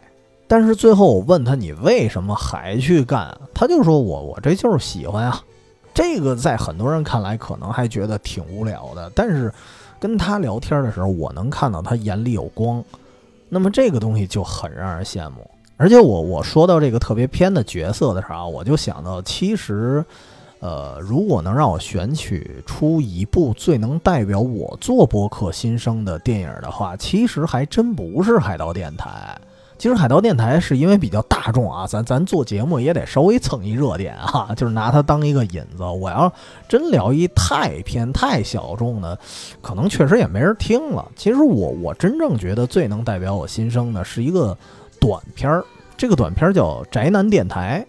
[0.47, 5.39] 但是最后我问他你为什么还去干，他就说我我这就是喜欢啊。
[5.93, 9.53] 这个在很多人看来可能还觉得挺无聊的，但是。
[10.01, 12.83] 跟他聊天的时候，我能看到他眼里有光，
[13.49, 15.51] 那么这个东西就很让人羡慕。
[15.77, 20.05] 而且我我说到这个特别偏的角色的时候，我就想到，其实，
[20.61, 29.39] 呃，如果能让我选取出一部最能代表我做播客心声的电影的话，其实还真不是《海盗电台》。
[29.79, 35.85] 其实海盗电台是因为比较大众啊，咱咱做节目也得稍微蹭一热点啊， 就是拿它当一个引子。
[35.85, 36.31] 我要
[36.69, 39.17] 真聊一太偏太小众的，
[39.63, 41.09] 可能确实也没人听了。
[41.15, 44.57] 其实我我真正觉得最能代表我心声的是一个
[45.01, 45.65] 短片儿，
[45.97, 47.87] 这个短片叫《宅男电台》。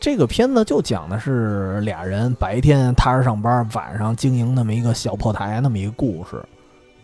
[0.00, 6.42] 这个片子就讲的是俩人白天踏实上班，晚上经营那么一个小破台那么一个故事。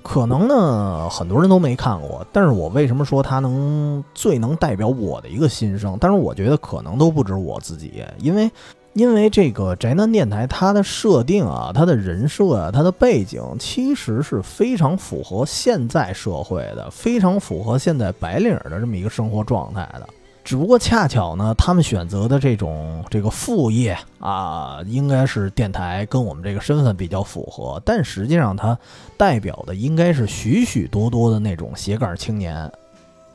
[0.04, 5.96] 可能呢，很多人都没看过，但是我为什么说它能最能代表我的一个心声？
[5.98, 8.50] 但是我觉得可能都不止我自己，因为，
[8.92, 20.06] 因为这个宅男电台它的设定啊，它的人设啊，它的背景其实是非常符合现在社会的，非常符合现在白领的这么一个生活状态的。
[20.44, 28.78] 只不过恰巧呢，他们选择的这种这个副业啊，应该是电台跟我们这个身份比较符合，但实际上它
[29.16, 32.70] 代表的应该是许许多多的那种斜杠青年，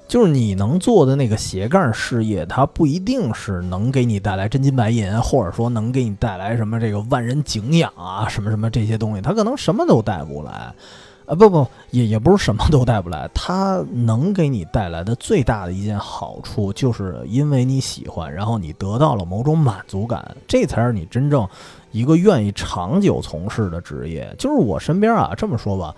[0.08, 10.72] 就是你能做的那个斜杠事业，它不一定是能给你带来真金白银，或者说能给你带来什么这个万人敬仰啊，什么什么这些东西，它可能什么都带不来。
[11.30, 21.48] 啊不不也也不是什么都带不来，它能给你带来的最大的一件好处，就是因为你喜欢，然后你得到了某种满足感，这才是你真正
[21.92, 24.34] 一个愿意长久从事的职业。
[24.40, 25.96] 就是我身边啊，这么说吧，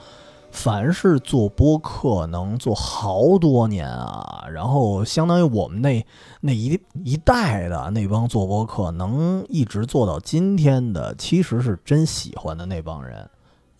[0.52, 6.06] 凡是做播客能做好多年啊，然后相当于我们那
[6.42, 13.30] 那一一代的那帮做播客能一直做到今天的，其实是真喜欢的那帮人。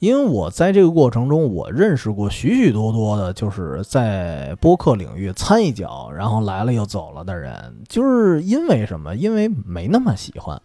[0.02, 9.16] 因为我在这个过程中，我认识过许许多多的，就是在播客领域掺一脚，然后来了又走了的人，就是因为什么？
[9.16, 10.60] 因为没那么喜欢。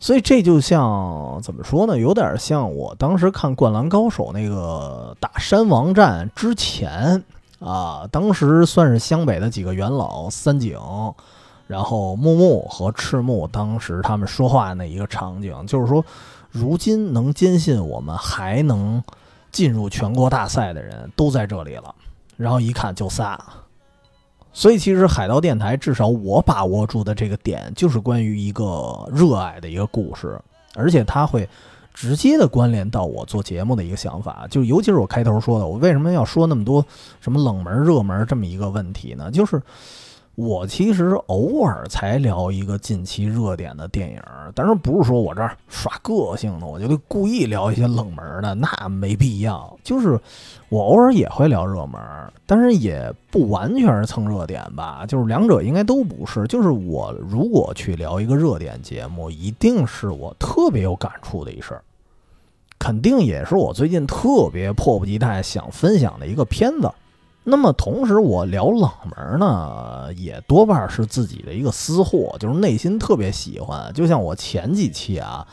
[0.00, 1.96] 所以这就像怎么说呢？
[1.96, 7.22] 有点像我当时看《灌篮高手》那个打山王战之前
[7.60, 10.76] 啊，当时算是湘北的几个元老三井，
[11.68, 16.04] 然后木木和赤木，当时他们说话那一个场景，就是说。
[16.54, 19.02] 如今能坚信我们还能
[19.50, 21.92] 进入全国大赛的人都在这里了，
[22.36, 23.36] 然后一看就仨，
[24.52, 30.40] 所以其实海盗电台至少我把握住的这个点就是关于一个热爱的一个故事，
[30.76, 31.48] 而且它会
[31.92, 36.86] 直接的关联到我做节目的一个想法，就尤其是我开头说的，我为什么要说那么多
[37.20, 39.28] 什么冷门热门这么一个问题呢？
[39.28, 39.60] 就是。
[40.36, 44.20] 我其实偶尔才聊一个近期热点的电影，
[44.52, 49.78] 但是不是说我这儿耍个性的，我就得故意聊一些冷门的，那没必要。
[49.84, 50.18] 就是
[50.70, 52.00] 我偶尔也会聊热门，
[52.46, 56.44] 但是也不完全是蹭热点吧，就是两者应该都不是。
[56.48, 61.82] 就是我如果去聊一个热点节目，一定是我特别有感触的一事儿，
[62.76, 66.90] 肯定也是我最近特别迫不及待想分享的一个片子。
[67.46, 73.92] 那么同时，我聊冷门呢，也多半是自己的一个私货，就是内心特别喜欢。
[73.92, 75.46] 就像我前几期啊，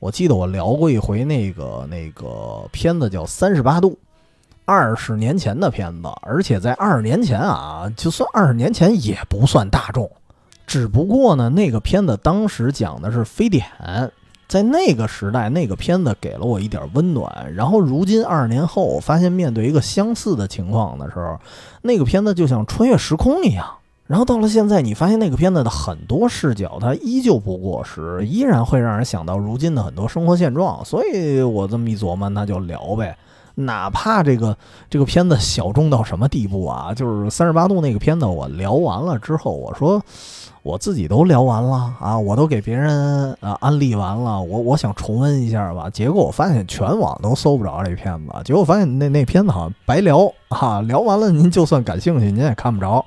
[0.00, 3.90] 我记得我聊过一回那个那个片子叫《三十八度》，
[4.64, 10.10] 二十年前的片子，而且在二十年前啊，就算二十年前也不算大众，
[10.66, 13.66] 只不过呢，那个片子当时讲的是非典。
[14.46, 17.52] 在那个时代，那个片子给了我一点温暖。
[17.54, 21.38] 然后，如今二十年后，我发现面对一个相似的情况的时候，
[21.82, 23.66] 那个片子就像穿越时空一样。
[24.06, 30.84] 然后到了现在，你发现那个片子的很多视角，它依旧不过时，依然会让人想到如今的很多生活现状。
[30.84, 33.16] 所以我这么一琢磨，那就聊呗。
[33.56, 34.56] 哪怕这个
[34.90, 36.92] 这个片子小众到什么地步啊？
[36.92, 40.02] 就是三十八度那个片子，我聊完了之后，我说。
[40.64, 53.04] 我自己都聊完了啊，我都给别人啊安利完了，我我想重温一下吧，结果我发现全网都搜不着这片子，结果发现那那片子好像白聊啊，聊完了您就算感兴趣您也看不着，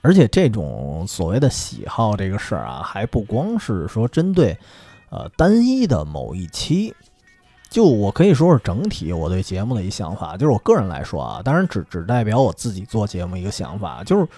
[0.00, 4.56] 而且这种所谓的喜好这个事儿啊，还不光是说针对
[5.10, 6.94] 呃单一的某一期，
[7.68, 14.28] 就我可以说是整体我对节目的一想法，就是我个人来说啊，当然只只代表我自己做节目一个想法，就是。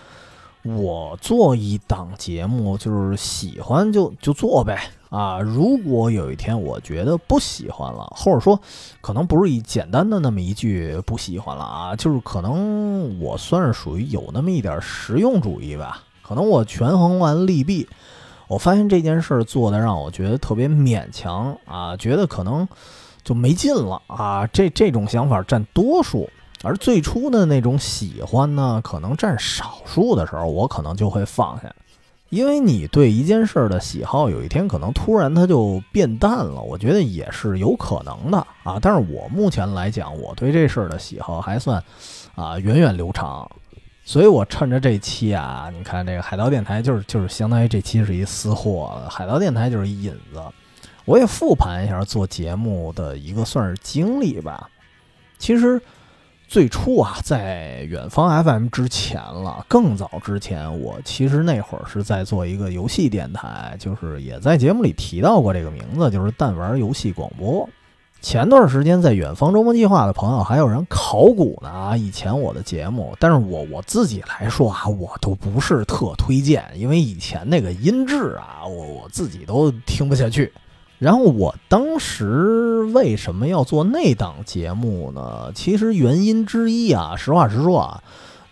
[0.65, 5.39] 我做一档节目，就是喜欢就就做呗啊！
[5.39, 8.59] 如果有一天我觉得不喜欢了，或者说
[9.03, 16.03] 可能不是一简单的那么一句不喜欢了啊，就是可能我算是属于有那么一点实用主义吧。
[16.23, 17.87] 可能我权衡完利弊，
[18.49, 22.67] 我发现这件事儿做的让我觉得特别勉强啊，觉得可能
[23.23, 24.47] 就没劲了啊。
[24.47, 26.27] 这这种想法占多数。
[26.65, 31.71] 而最初的那种喜欢呢，可能占少数的时候，我可能就会放下，
[32.31, 38.79] 因为你对一件事的喜好，有一天可能突然它就变淡了，我觉得也是有可能的啊。
[38.81, 41.85] 但是我目前来讲，我对这事儿的喜好还算
[42.35, 43.47] 啊源远流长，
[44.03, 50.43] 所以我趁着这期啊，你看这个海盗电台就是就是相当于这期是一私货，海盗电台就是一引子，
[51.05, 54.67] 我也复盘一下做节目的一个算是经历吧，
[55.39, 55.79] 其实。
[56.55, 67.69] 最初啊，在远方 FM 之前了，更早之前，我其实那会儿是在做一个游戏电台，就是也在节目里提到过这个名字，就是弹玩游戏广播。
[68.21, 80.53] 前段时间在远方周末计划的朋友还有人考古呢啊，以前我的节目，但是我我自己来说啊，我都不是特推荐，因为以前那个音质啊，我我自己都听不下去。
[81.05, 85.53] 然后我当时为什么要做那档节目呢？
[85.55, 88.03] 其实原因之一啊，实话实说啊，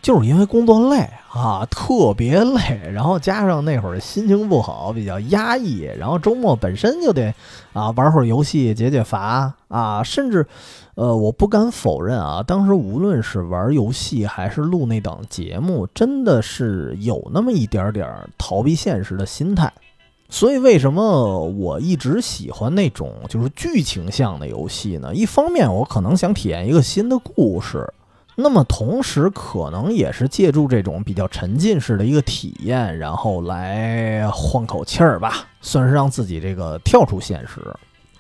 [0.03, 7.35] 就是因为工作累啊，特别累，然后加上那会儿心情不好，比较压抑，然后周末本身就得
[7.73, 10.47] 啊玩会儿游戏解解乏啊，甚至
[10.95, 19.73] 呃，我不敢否认啊，当时无论是玩游戏还是录那档节目，真的是有那么一点点逃避现实的心态。
[20.35, 25.15] 所以，为什么我一直喜欢那种就是剧情向的游戏呢？
[25.15, 27.81] 一方面，我可能想体验一个新的故事；
[28.35, 37.61] 那么同时，可能也是借助这种比较沉浸式的一个体验，然后来换口气儿吧，算是让自己这个跳出现实。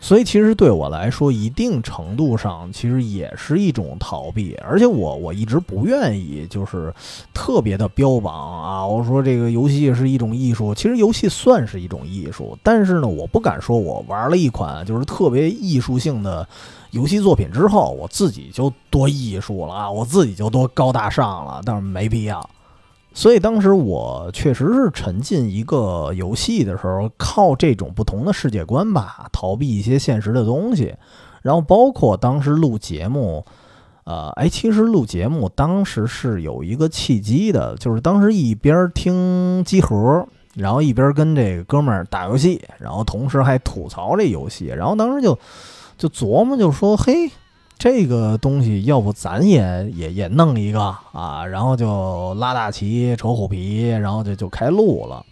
[0.04, 6.92] 所以其实对我来说，一定程度上其实也是一种逃避，而且我我一直不愿意就是
[7.32, 16.46] 特别的标榜啊，我说这个游戏是一种艺术，其实游戏算是一种艺术，但是呢，我不敢说我玩了一款就是特别艺术性的
[16.90, 22.50] 游戏作品之后，我自己就多艺术了啊，我自己就多高大上了，但是没必要。
[23.14, 30.94] 所以当时我确实是沉浸一个游戏的时候，靠这种不同的世界观吧，逃避一些现实的东西。
[31.42, 33.44] 然后包括当时录节目，
[34.04, 45.38] 呃，哎，其实录节目当时是有一个契机的，就是当时一边听机核，然后一边跟这个哥们儿打游戏，然后同时还吐槽这游戏，然后当时就
[45.98, 47.30] 就琢磨，就说，嘿。
[47.82, 50.80] 这个东西，要不咱也也也弄一个
[51.10, 55.26] 啊，然后就拉大旗、扯虎皮，然后就就开录了。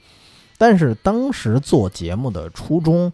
[0.58, 3.12] 但是当时做节目的初衷，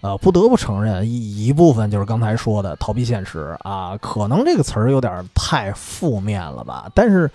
[0.00, 6.90] 呃，不得不承认一一部分就是刚才说的逃避现实啊，可能这个词儿有点太负面了吧。
[6.92, 7.30] 但是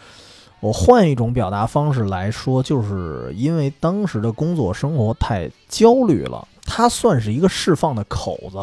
[0.60, 8.58] 我换一种表达方式来说，就是因为当时的工作生活太焦虑了，它算是一个释放的口子。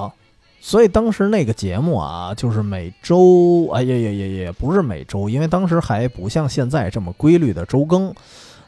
[0.69, 8.15] 所以当时那个节目啊，就是每周，哎呀呀呀呀，不是每周，因为当时还不像现在这么规律的周更，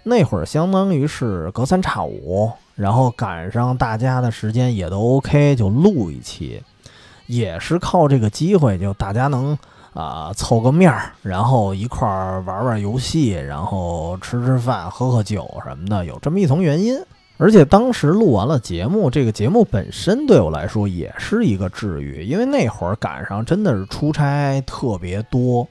[0.05, 6.63] 那会儿相当于是隔三差五，然后赶上大家的时间也都 OK，就录一期，
[7.27, 9.59] 也是靠这个机会，就大家能
[9.93, 16.99] 啊凑个面儿，然后一块儿玩玩游戏，然后吃吃饭、喝喝酒什么的，有这么一层原因。
[17.41, 25.67] 而且当时录完了节目，这个节目本身对我来说也是一个治愈，因为那会儿赶上真的是出差特别多，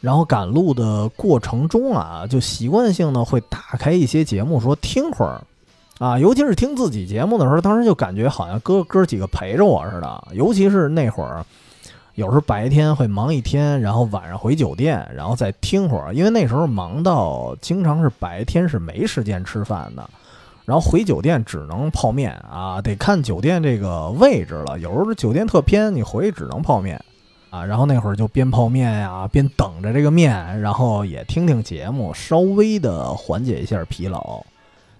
[0.00, 5.42] 然后赶路的过程中啊，就习惯性的会打开一些节目说听会儿，
[5.98, 10.28] 啊，尤其是听自己节目的时候，当时就感觉好像哥哥几个陪着我似的。
[10.32, 11.44] 尤其是那会儿，
[12.14, 20.08] 有时候白天会忙一天，然后晚上回酒店，然后再听会儿，因为那时候忙到经常是白天是没时间吃饭的。
[20.64, 24.78] 然后回酒店只能泡面啊，得看酒店这个位置了。
[24.78, 26.98] 有时候酒店特偏，你回去只能泡面
[27.50, 27.62] 啊。
[27.62, 34.42] 然后那会儿就边泡面呀，边等着这个面，然后也听听节目，稍微的缓解一下疲劳。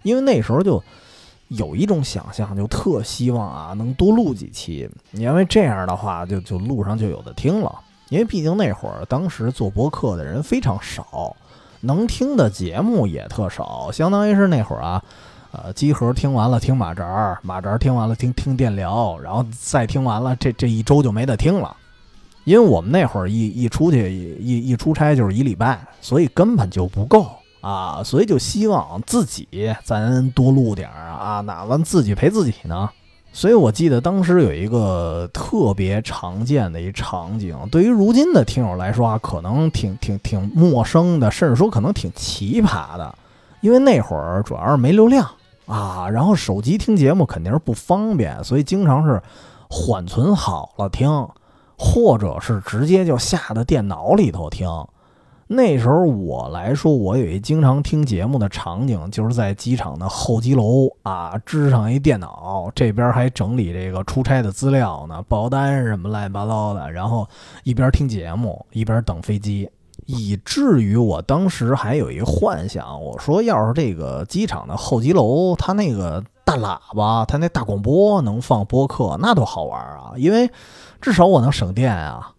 [0.02, 0.82] 因为那时候就
[1.48, 7.74] 有一种想象，就特希望啊能多录几期，因为这样的话就就路上就有的听了。
[8.10, 11.34] 因为毕竟那会儿当时做播客的人非常少，
[11.80, 15.02] 能听的节目也特少，相当于是那会儿啊。
[15.62, 21.76] 呃，机核听完了听马扎，马扎听完了听听电疗，然后再听完了，这这一周就没得听了。
[22.44, 27.30] 因为我们那会儿一一出去一一出差就是一礼拜，所以根本就不够
[27.60, 29.48] 啊，所以就希望自己
[29.84, 32.90] 咱多录点儿啊，哪怕自己陪自己呢。
[33.32, 43.14] 所以我记得当时有一个特别常见的一场景，对于如今的听友来说啊，可能挺挺挺陌生的，甚至说可能挺奇葩的，
[43.60, 45.28] 因为那会儿主要是没流量。
[45.66, 49.22] 啊，然后手机听节目肯定是不方便，所以经常是
[49.70, 51.28] 缓存好了听，
[51.78, 54.68] 或者是直接就下到电脑里头听。
[55.46, 67.28] 那时候我来说，我有一经常听节目的场景，就是在机场的候机楼啊，支上一电脑，这边还整理这个出差的资料呢，报单什么乱七八糟的，然后
[67.62, 69.68] 一边听节目一边等飞机。
[70.06, 80.12] 以至于我当时还有一个幻想，我说要是这个机场的候机楼，它那个大喇叭，它那大广播能放播客，那多好玩啊！
[80.16, 80.50] 因为
[81.00, 82.32] 至少我能省电啊。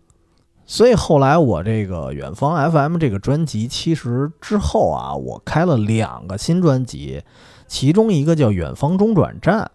[0.68, 7.24] 所以后来我这个远方 FM 这个专辑，其实之后啊，我开了两个新专辑，
[7.68, 9.70] 其中一个叫远方中转站。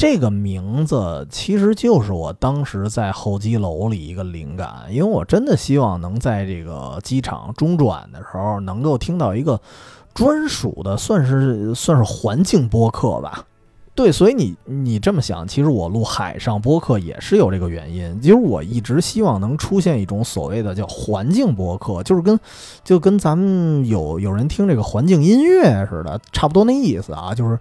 [0.00, 9.60] 这个名字其实就是我当时在候机楼里一个灵感，因为我真的希望能在这个机场中转的时候，能够听到一个
[10.14, 13.44] 专属的，算是算是环境播客吧。
[13.94, 18.18] 对，所以你你这么想，其实我录海上播客也是有这个原因。
[18.22, 22.40] 其实我一直希望能出现一种所谓的叫环境播客，就是跟
[22.82, 27.58] 就跟咱们有有人听这个环境音乐似的，差不多那意思啊，就是。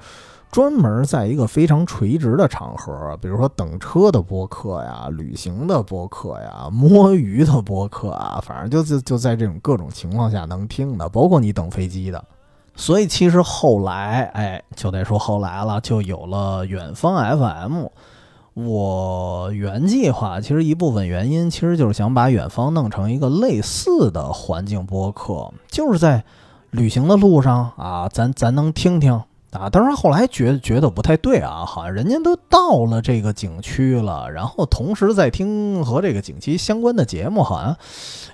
[0.52, 12.24] 专门在一个非常垂直的场合，比如说等车的播客呀、旅行的播客呀、摸鱼的播客啊，反正就就就在这种各种情况下能听的，包括你等飞机的。
[12.76, 17.86] 所以其实后来，哎，就得说后来了，就有了远方 FM。
[18.56, 26.24] 我原计划其实一部分原因，其实就是想把远方弄成一个类似的环境播客，就是在
[26.72, 29.22] 旅行的路上啊，咱咱能听听。
[29.52, 29.70] 啊。
[29.70, 37.76] 当然后来觉觉得不太对啊，好像人家都到了这个景区了，然后同时在听和这个景区相关的节目，好像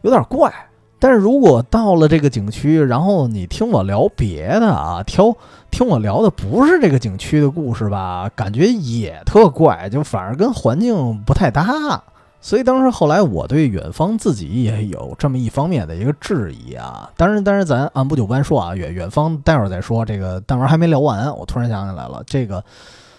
[0.01, 0.53] 有点怪。
[0.97, 5.35] 但是如果到了这个景区，然后你听我聊别的啊，挑
[5.69, 12.01] 听我聊的不是这个景区的故事吧，感觉也特怪，就反而跟环境不太搭。
[12.45, 17.09] 所以当时后来我对远方自己也有这么一方面的一个质疑啊。
[17.17, 20.05] 当然，当然咱按部就班说啊，远远方待会儿再说。
[20.05, 22.63] 这个弹丸还没聊完，我突然想起来了，这个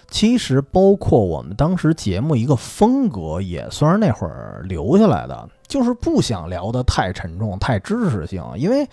[0.09, 5.49] 其实包括我们当时节目一个风格，也算是那会儿留下来的。
[5.67, 8.89] 就是不想聊得太沉重、太知识性，因为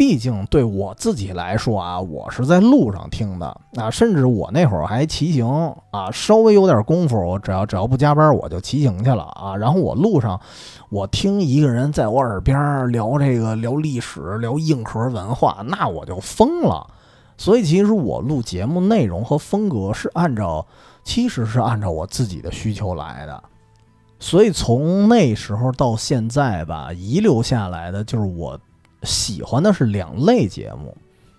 [0.00, 5.46] 毕竟对我自己来说啊，我是在路上听的啊，甚至我那会儿还骑行
[5.90, 9.54] 啊，稍微有点功夫，我只要只要不加班，我就骑行去了啊。
[9.54, 10.40] 然后我路上，
[10.88, 16.86] 我听一个人在我耳边聊这个聊历史、聊硬核文化，那我就疯了。
[17.36, 20.64] 所以其实我录节目内容和风格是按照，
[21.04, 23.44] 其实是按照我自己的需求来的。
[24.18, 28.58] 所以从那时候到现在吧，遗留下来的就是我
[29.02, 30.96] 喜欢的是两类节目，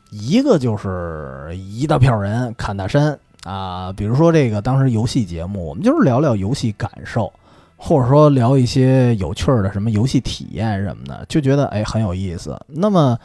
[0.10, 7.32] 一个就是一大票人侃大山啊，比如说这个当时游戏节目，我们就是聊聊游戏感受，
[7.78, 12.60] 或者说聊一些有趣的什么游戏体验什么的，就觉得哎很有意思。
[12.68, 13.18] 那么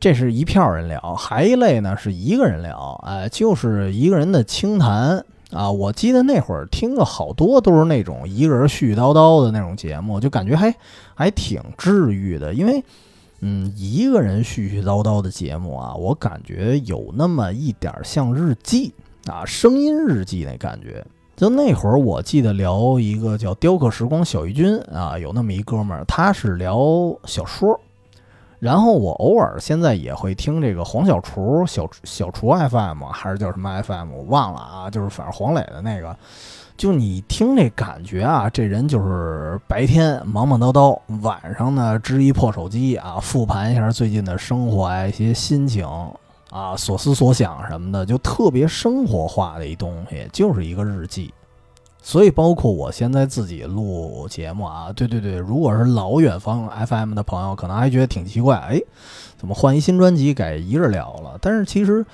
[0.00, 5.24] 这是一票人聊，还一类呢是一个人聊，哎，就是一个人的清谈。
[5.52, 10.74] 啊，我记得那会儿听了好多都是那种一个人絮絮叨叨的那种节目，就感觉还
[11.14, 12.54] 还挺治愈的。
[12.54, 12.82] 因为，
[13.44, 18.94] 嗯，一个人絮絮叨叨的节目啊，我感觉有那么一点像日记
[19.26, 21.04] 啊，声音日记那感觉。
[21.34, 26.78] 就那会儿，我记得聊一个叫“雕刻时光”小鱼君啊，有那么一哥们儿，他是聊
[27.24, 27.78] 小说。
[28.60, 36.16] 然后我偶尔现在也会听这个黄小厨小小厨 FM 还是叫什么 FM 我忘了啊，就是反正黄磊的那个，
[36.76, 45.86] 就你听这感觉啊，这人就是白天忙忙叨叨，晚上呢支一破手机啊，复盘一下最近的生活啊一些心情
[46.50, 51.32] 啊所思所想什么的，就特别生活化的一东西，就是一个日记。
[52.02, 58.80] 所以，包括我现在自己录节目啊，对对对，如果是老远方 FM 的朋友，可能还觉得挺奇怪，哎，
[59.38, 61.38] 怎么换一新专辑改一日聊了？
[61.40, 62.04] 但是其实。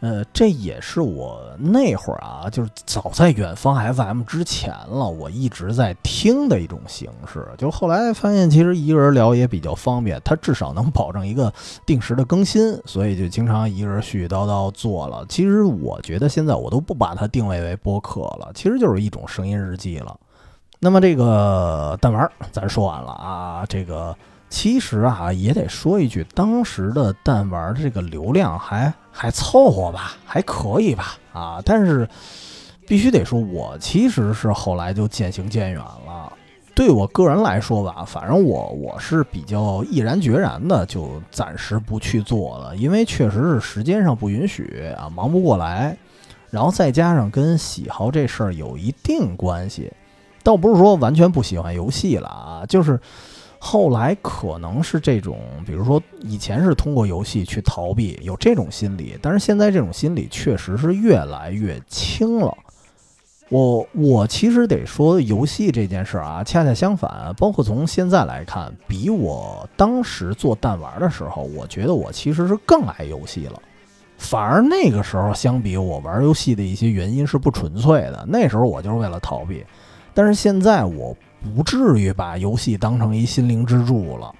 [0.00, 7.48] 呃，这也是我那会儿啊，就是早在远方 FM 之前了，我一直在听的一种形式。
[7.56, 11.50] 就后来发现，其实一个人聊也比较方便，它至少能保证一个
[11.86, 15.24] 定时的更新，所以就经常一个人絮絮叨叨做了。
[15.28, 20.14] 其实我觉得现在我都不把它定位为播客了，其实就是一种声音日记了。
[20.78, 24.14] 那么这个弹丸咱说完了啊，这个。
[24.48, 32.06] 其实啊，也得说一句，当时的弹丸这个流量还还凑合吧，还可以吧，啊，但是
[32.86, 36.30] 必须得说，我其实是后来就渐行渐远了。
[36.74, 45.96] 对我个人来说吧，反正我我是比较毅然决然的，就暂时不去做了，因为确实是时间上不允许啊，忙不过来，
[46.50, 49.90] 然后再加上跟喜好这事儿有一定关系，
[50.42, 53.00] 倒不是说完全不喜欢游戏了啊，就是。
[53.68, 62.56] 后来可能是这种，比如说以前是通过游戏去逃避，有这种心理，但是现在这种心理确实是越来越轻了。
[63.48, 73.60] 我我其实得说，游戏这件事啊，恰恰相反，包括从现在来看，比我当时做弹丸的时候，我觉得我其实是更爱游戏了。
[74.16, 79.64] 反而那个时候相比，我玩游戏的一些原因是不纯粹的，那时候我就是为了逃避，
[80.14, 81.16] 但是现在我。
[81.54, 84.34] 不至于把游戏当成一心灵支柱了，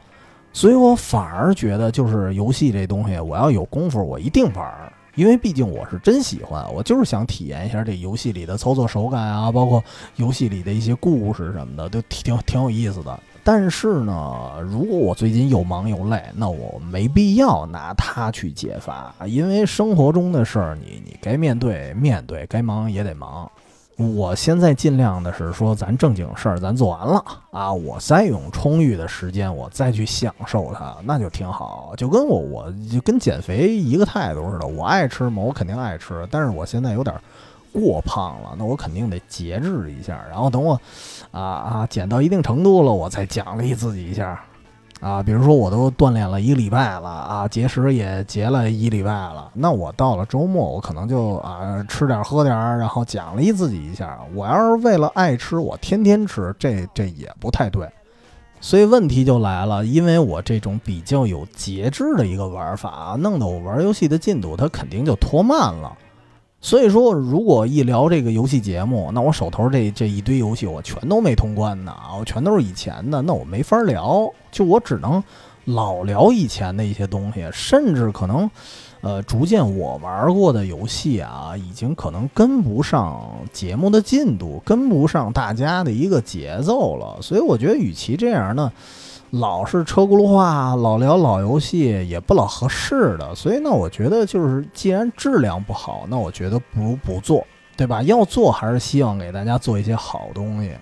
[0.52, 9.82] 所以我反而觉得，就是游戏这东西，我要有功夫，我一定玩，因为毕竟我是真喜欢，我就是想体验一下这游戏里的操作手感啊，包括
[10.16, 13.18] 游戏里的一些故事什么的，都挺挺有意思的。
[13.44, 23.48] 但是呢，如果我最近又忙又累，那我没必要拿它去解乏，因为生活中的事儿，你你该面对面对，该忙也得忙。
[23.96, 31.94] 我现在尽量的是说，咱正经事儿咱做完了啊，我再用充裕的时间，我再去享受它，那就挺好。
[31.96, 37.16] 就跟我，我就跟减肥一个态度似的，我爱吃嘛，我肯定爱吃，但是我现在有点
[37.72, 40.22] 过胖了，那我肯定得节制一下。
[40.28, 40.78] 然后等我
[41.30, 44.44] 啊啊减到一定程度了，我再奖励自己一下。
[45.00, 54.18] 啊，比如说我都锻炼了一个礼拜了啊，节食也节了一礼拜了，那我到了周末，我可能就啊吃点喝点，然后奖励自己一下。
[54.34, 57.86] 我要是为了爱吃，我天天吃，这这也不太对。
[58.58, 65.92] 所以问题就来了，因为我这种比较有节制的一个玩法，弄得我玩游戏的进度它肯定就拖慢了。
[66.60, 75.22] 所以说，如果一聊这个游戏节目，那我手头这这一堆游戏我全都没通关呢，我全都是以前的，那我没法聊，就我只能
[75.66, 78.50] 老聊以前的一些东西，甚至可能。
[79.02, 87.16] 呃，逐渐我玩过的游戏啊，已经可能跟不上节目的进度，跟不上大家的一个节奏了。
[87.22, 88.72] 所以我觉得，与其这样呢，
[89.30, 93.34] 老是车轱辘话，老聊老游戏也不老合适的。
[93.34, 97.44] 所以呢，我觉得就是，既然质量不好，那我觉得不如不做，
[97.76, 98.00] 对吧？
[98.02, 100.72] 要做还是希望给大家做一些好东西。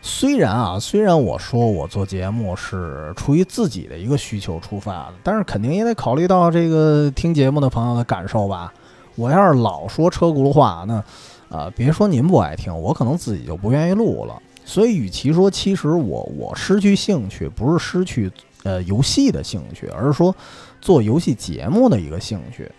[0.00, 8.72] 虽然啊，虽然我说我做节目是出于自己的一个需求出发的，但是肯定也得考虑到这个听节目的朋友的感受吧。
[9.16, 11.02] 我要是老说车轱辘话，那，
[11.48, 14.40] 呃，别说您不爱听，我可能自己就不愿意录了。
[14.68, 18.30] 所以，与其说其实我我失去兴趣，不是失去
[18.64, 20.36] 呃游戏的兴趣，而是说
[20.78, 22.70] 做游戏节目的一个兴趣。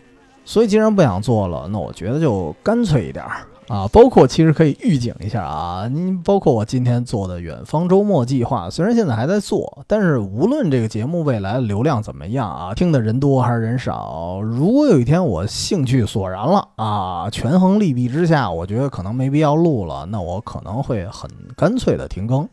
[0.45, 3.41] 所以，既然不想做了，那我觉得就干脆一点儿。
[3.69, 22.49] 啊，包括其实可以预警一下啊，您包括我今天做的远方周末计划，虽然现在还在做，但是无论这个节目未来流量怎么样啊，听的人多还是人少，如果有一天我兴趣索然了啊，权衡利弊之下，我觉得可能没必要录了，那我可能会很干脆的停更。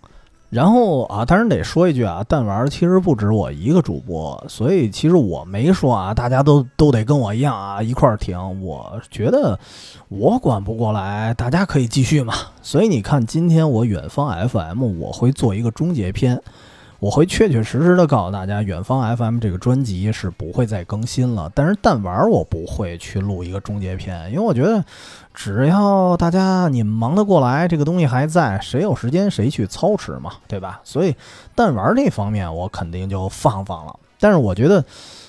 [0.49, 8.39] 然后啊，当然得说一句啊，弹丸其实不止我一个主播，所以其实我没说啊，大家都都得跟我一样啊，一块儿停。
[8.63, 9.59] 我觉得
[10.09, 12.35] 我管不过来，大家可以继续嘛。
[12.63, 16.41] 所以你看，今天我远方 FM 我会做一个终结篇。
[16.99, 21.51] 我会确确实实的告诉大家，远方 FM 这个专辑是不会再更新了。
[21.55, 24.83] 但是弹丸我不会去录一个终结篇，因为我觉得
[25.35, 30.81] 只要大家你们忙得过来，这个东西还在，谁有时间谁去操持嘛，对吧？
[30.85, 31.15] 所以
[31.55, 33.95] 弹丸这方面我肯定就放放了。
[34.19, 34.83] 但是我觉得，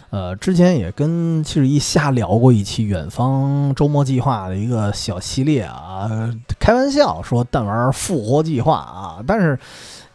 [0.10, 6.10] 呃，之前也跟七十一瞎聊过一期远方周末计划的一个小系列啊，
[6.58, 9.60] 开玩笑说弹丸复活计划啊，但是。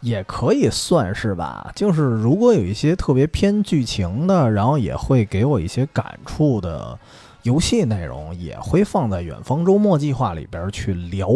[0.03, 6.99] 也可以算是吧，就是如果有一些特别偏剧情的，然后也会给我一些感触的
[7.43, 11.29] 游戏内容，也会放在远方周末计划里边去聊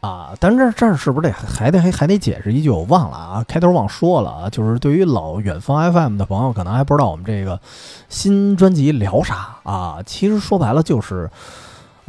[0.00, 0.32] 啊。
[0.38, 2.70] 但这这儿是不是得还得还还得解释一句？
[2.70, 7.60] 我忘了啊，开头忘说了啊，就是对于老远方 FM 的朋友，可能还不知道我们这个
[8.08, 9.98] 新专辑聊啥啊。
[10.06, 11.28] 其实说白了就是。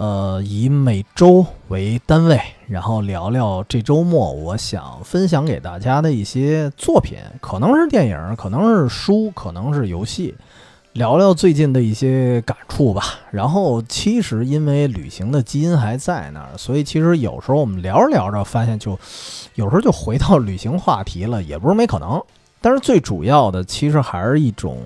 [0.04, 2.38] 呃，以每周为单位，
[2.68, 10.36] 然后聊聊这周末我想分享给大家的一些作品，可能是电影，可能是书，可能是游戏，
[10.92, 13.02] 聊聊最近的一些感触吧。
[13.32, 19.00] 然后，其实因为旅行的基因还在那儿，所以其实有时候我们聊着聊着，发现就
[19.56, 22.22] 有时候就回到旅行话题了，也不是没可能。
[22.64, 24.78] 但是最主要的，其实还是一种，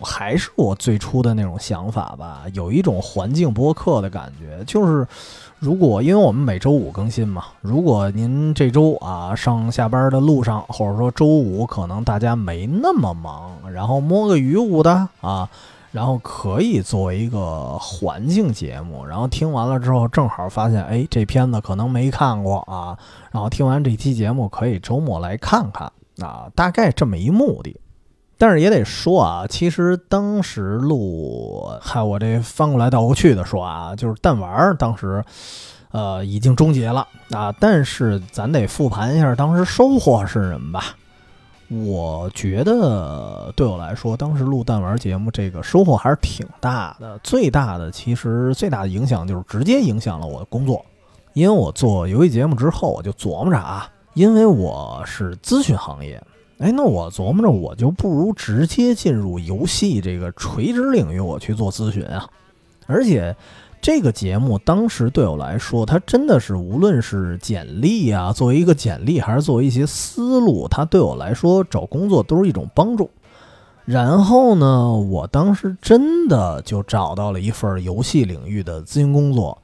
[0.00, 4.62] 还是我最初的那种想法吧，有一种环境播客的感觉。
[4.64, 5.04] 就是，
[5.58, 15.48] 如果因为我们每周五更新嘛，如果您这周啊上下班的路上，或者说周五可能大家没那么忙，然后摸个鱼舞的啊，
[15.90, 22.96] 然后可以作为一个环境节目，然后听完了之后，正好发现，哎，这片子可能没看过啊，
[23.32, 25.90] 然后听完这期节目，可以周末来看看。
[26.20, 27.80] 啊，大概这么一目的，
[28.38, 35.24] 但是也得说啊，其实当时录，嗨，我这翻过来倒过去的说啊，就是弹丸当时，
[35.90, 37.52] 呃，已经终结了啊。
[37.58, 40.84] 但是咱得复盘一下当时收获是什么吧？
[41.68, 47.18] 我觉得对我来说，当时录弹丸节目这个收获还是挺大的。
[47.24, 50.84] 最大的其实最大的影响就是直接影响了我的工作，
[51.32, 53.88] 因为我做游戏节目之后，我就琢磨着啊。
[54.14, 56.22] 因为我是咨询行业，
[56.58, 62.24] 哎，那我琢磨着，我就不如直接进入游戏这个垂直领域，我去做咨询啊。
[62.86, 63.34] 而且
[63.82, 73.10] 这个节目当时对我来说，它真的是无论是简历啊，作为一个简历，还是作为一些思路，它对我来说找工作都是一种帮助。
[73.84, 79.58] 然后呢，我当时真的就找到了一份游戏领域的咨询工作。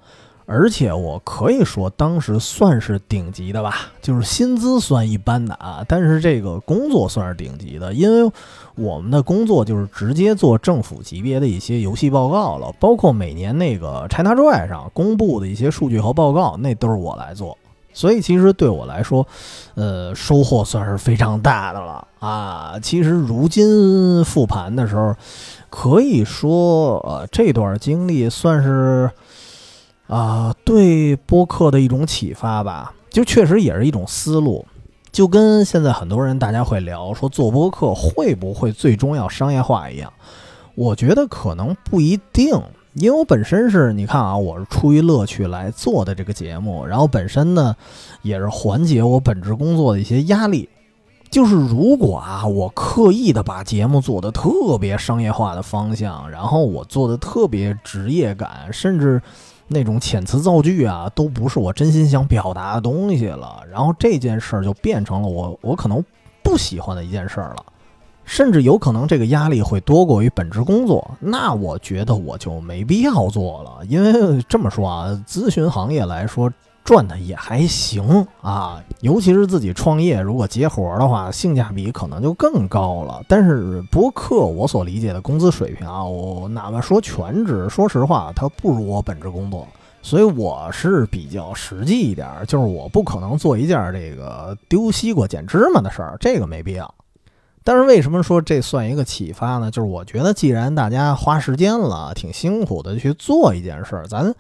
[0.53, 8.29] 而且我可以说，当时算是顶级的吧，就是薪资算一般的啊，但是这个工作算是顶级的，因为
[8.75, 17.57] 我们的工作就是直接做政府级别的一些游戏报告了，包括每年那个 ChinaJoy 上公布的一些数据和报告，那都是我来做，
[17.93, 19.25] 所以其实对我来说，
[19.77, 22.75] 呃，收获算是非常大的了啊。
[22.83, 25.15] 其实如今复盘的时候，
[25.71, 29.09] 可以说，呃，这段经历算是。
[30.11, 34.67] 啊，对播客的一种启发吧，就确实也是一种思路，
[35.13, 40.13] 就跟现在很多人大家会聊说做播客会不会最终要商业化一样，
[40.75, 42.61] 我觉得可能不一定
[42.95, 47.77] 因为我本身是你看啊，我是出于乐趣来做的这个节目，然后本身呢
[48.23, 50.69] 也是缓解我本职工作的一些压力。
[51.31, 59.23] 就是如果啊，我刻意的把节目做的特别商业化的方向，然后我做的特别职业感，甚至
[59.73, 66.05] 那种遣词造句啊，都不是我真心想表达的东西了，然后这件事儿就变成了我我可能
[66.43, 67.65] 不喜欢的一件事儿了，
[68.25, 76.53] 甚至有可能这个压力会多过于本职工作，那我觉得我就没必要做了，因为这么说啊，咨询行业来说。
[76.83, 83.23] 赚的也还行啊，尤其是自己创业，如果接活儿的话，性价比可能就更高了。
[83.29, 89.69] 但是播客，我所理解的工资水平啊，我哪怕说全职，说实话，它不如我本职工作，
[90.03, 96.93] 所以我是比较实际一点，就是我不可能做一件这个丢西瓜捡芝麻的事儿，这个没必要。
[97.63, 99.71] 但是为什么说这算一个启发呢？
[99.71, 104.35] 就是我觉得，既然大家花时间了，挺辛苦的去做一件事儿，咱。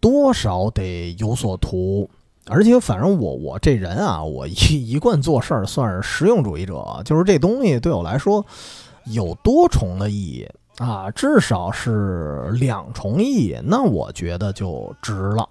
[0.00, 2.08] 多少得有所图，
[2.46, 8.44] 而且反正我我这人啊，我一一贯做事儿算是实用主义者，就是这东西对我来说
[9.06, 15.48] 有多重的意义啊，至少是两重意义，那我觉得就值了。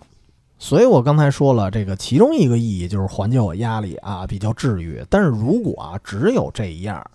[0.60, 5.06] 所以我刚才说了，这个其中一个意义就是缓解我压力啊，比较治愈。
[5.10, 7.06] 但是如果啊只有这一样，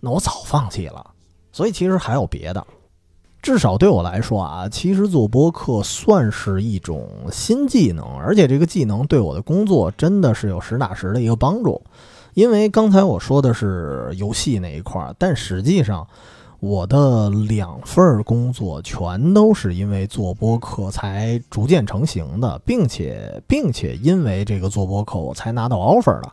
[0.00, 1.04] 那我早放弃了。
[1.52, 2.66] 所以其实还有别的。
[3.42, 11.80] 至少对我来说啊，其实做播客算是一种新技能，而且这个技能对我的工作真的是有实打实的一个帮助。
[12.34, 16.06] 因为刚才我说的是游戏那一块儿，但实际上
[16.60, 26.30] 我的两份工作全都是因为做播客才逐渐成型的，并且并且因为这个做播客我才拿到 offer 的。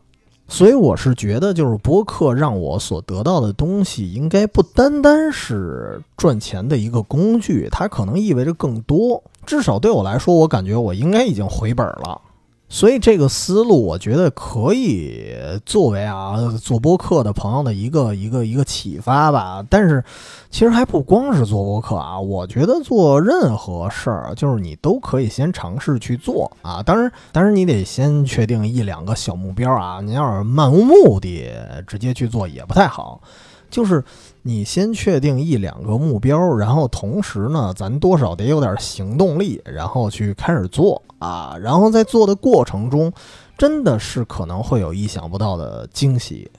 [0.49, 9.21] 所以我是觉得，就是播客让我所得到的东西，应该不单单是赚钱的一个工具，它可能意味着更多。
[9.45, 12.21] 至少对我来说，我感觉我应该已经回本了。
[12.69, 15.33] 所以这个思路，我觉得可以
[15.65, 19.65] 作为啊做播客的朋友的一个一个一个启发吧。
[19.69, 20.03] 但是，
[20.51, 26.83] 其实还不光是做播客啊，我觉得做任何事儿，就是你都可以先尝试去做啊。
[26.83, 30.01] 当然，当然你得先确定一两个小目标啊。
[30.01, 31.49] 你要是漫无目的
[31.87, 33.21] 直接去做也不太好，
[33.69, 34.03] 就是。
[34.47, 41.53] 你先确定一两个目标，然后同时呢，咱多少得有点行动力，然后去开始做啊。
[41.59, 43.11] 然后在做的过程中，
[43.57, 46.49] 真的是可能会有意想不到的惊喜。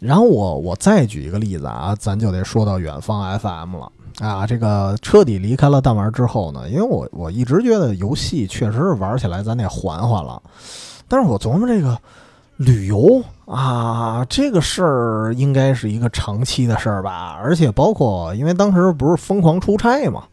[0.00, 4.44] 然后我我再举一个例子啊，咱就得说到远方 FM 了啊。
[4.44, 10.42] 这个彻底离开了弹丸之后呢，因为我我一直觉得游戏确实是玩起来咱得缓缓了，
[11.06, 11.96] 但是我琢磨这个。
[12.60, 20.24] 旅游啊，这个事儿应该是一个长期的事儿吧，而且包括，因为当时不是疯狂出差嘛，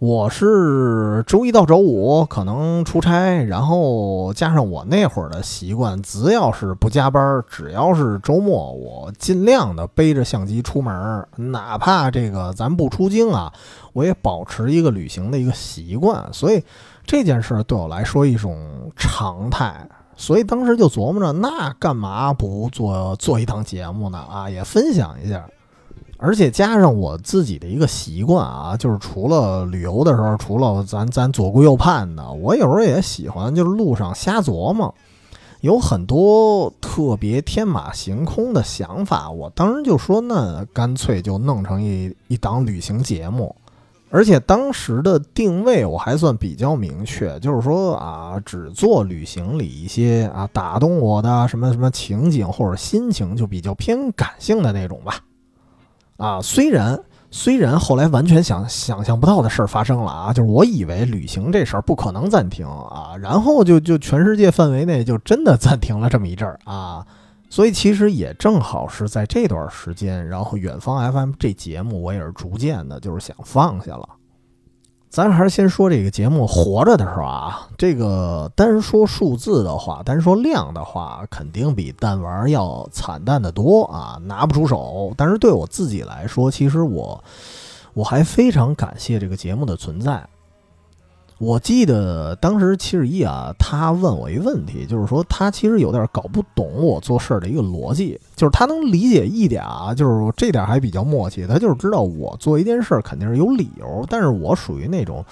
[0.00, 13.52] 我是周一到周五可能出差，然后加上我那会儿的习惯，只要是不加班，只要是周末，我尽量的背着相机出门，哪怕这个咱不出京啊，
[13.92, 16.60] 我也保持一个旅行的一个习惯，所以
[17.04, 19.88] 这件事儿对我来说一种常态。
[20.16, 24.18] 所以当时就琢磨着，那干嘛不做做一档节目呢？
[24.18, 25.46] 啊，也分享一下，
[26.16, 34.94] 而且加上我自己的一个习惯啊，就是除了旅游的时候，除了咱咱左顾右盼的，我有时候也喜欢就是路上瞎琢磨，
[35.60, 39.30] 有很多特别天马行空的想法。
[39.30, 43.54] 我当时就说，那干脆就弄成一一档旅行节目。
[44.08, 55.20] 而且当时的定位我还算比较明确，就是说啊，只做旅行里一些啊打动我的什么什么情景或者心情，就比较偏感性的那种吧。
[56.16, 56.98] 啊，虽然
[57.30, 67.04] 虽然后来完全想想象不到的事儿发生了啊，就是我以为旅行这事儿不可能暂停啊，然后就就全世界范围内就真的暂停了这么一阵儿啊。
[67.48, 74.08] 所以其实也正好是在这段时间，然后远方 FM 这节目我也是逐渐的，就是想放下了。
[75.08, 85.14] 咱还是先说这个节目活着的时候啊，这个单说数字的话，单说量的话，肯定比弹丸要惨淡的多啊，拿不出手。
[85.16, 87.22] 但是对我自己来说，其实我
[87.94, 90.22] 我还非常感谢这个节目的存在。
[91.38, 105.22] 我记得当时七十一啊，他问我一问题，就是说他其实有点搞不懂我做事儿的一个逻辑，就是他能理解一点啊，就是这点还比较默契，他就是知道我做一件事儿肯定是有理由，但是我属于那种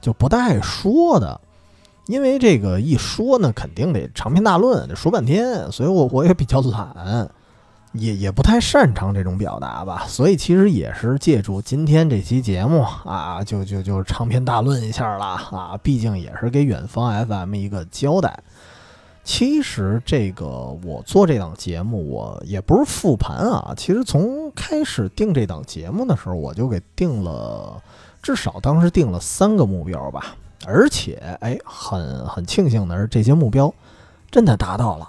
[0.00, 1.40] 就不太爱说的，
[2.06, 7.28] 因为这个一说呢，肯定得长篇大论，得说半天，所以我我也比较懒。
[7.92, 18.38] 也也不太擅长这种表达吧，所以其实也是借助今天这期节目啊，就就就长篇大论一下了啊，毕竟也是给远方 FM 一个交代。
[19.24, 20.46] 其实这个
[20.84, 27.82] 我做这档节目，我也不是复盘啊，其实从开始定这档节目的时候，我就给定了，
[28.22, 30.34] 至少当时定了三个目标吧，
[30.66, 33.72] 而且哎，很很庆幸的是，这些目标
[34.30, 35.08] 真的达到了。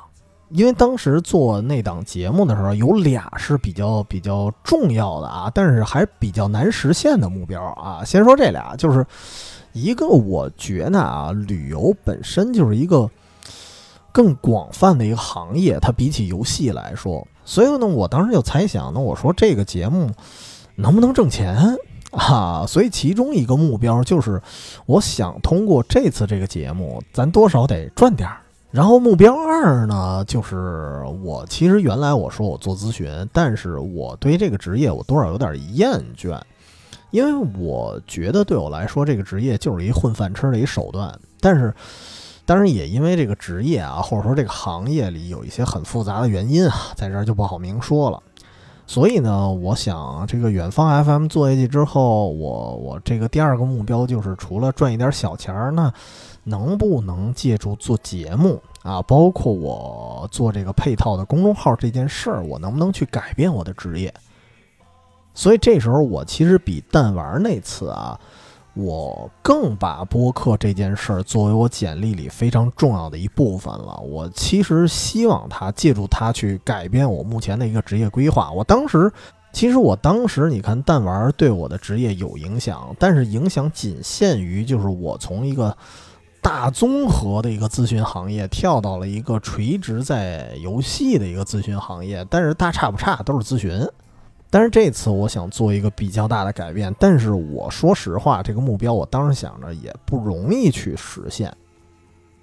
[0.50, 8.04] 因为当时做那档节目的时候，有俩是比较比较重要的啊，但是还比较难实现的目标啊。
[8.04, 9.06] 先说这俩，就是
[9.74, 13.08] 一个，我觉得啊，旅游本身就是一个
[14.12, 20.10] 更广泛的一个行业，它比起游戏来说，所以呢，我当时就猜想，呢我说这个节目
[20.76, 21.56] 能不能挣钱
[22.10, 22.66] 啊？
[22.68, 24.42] 所以其中一个目标就是，
[24.88, 28.38] 我想通过这次这个节目，咱多少得赚点儿。
[28.72, 36.40] 然后目标二呢，就是我其实原来我说我做咨询，但是我对这个职业我多少有点厌倦，
[37.10, 41.12] 因为我觉得对我来说这个职业就是一混饭吃的一手段。
[41.42, 41.74] 但是，
[42.46, 48.22] 当然也因为这个职业啊，或者说这个行业里有一些很复杂的原因啊，在这儿就不好明说了。
[48.86, 55.92] 所以呢，我想这个远方 FM 做下去之后，我我这个第二个目标就是除了赚一点小钱儿呢。
[56.50, 64.12] 能不能借助做节目啊，包括我做这个配套的公众号这件事儿，我能不能去改变我的职业？
[65.36, 68.20] 所以这时候我其实比弹丸那次啊，
[68.74, 73.98] 我更把播客这件事儿作为我简历里非常重要的一部分了。
[74.00, 78.52] 我其实希望他借助他去改变我目前的一个职业规划。
[78.52, 79.12] 我当时
[79.54, 85.78] 其实我当时你看弹丸对我的职业有影响，但是影响仅限于就是我从一个。
[86.42, 93.88] 大综合的一个咨询行业，跳到了一个垂直在游戏的一个咨询行业，但是大差不差，都是咨询。
[94.50, 101.56] 但是这次我想做一个比较大的改变，但是我说实话，这个目标我当时想着也不容易去实现，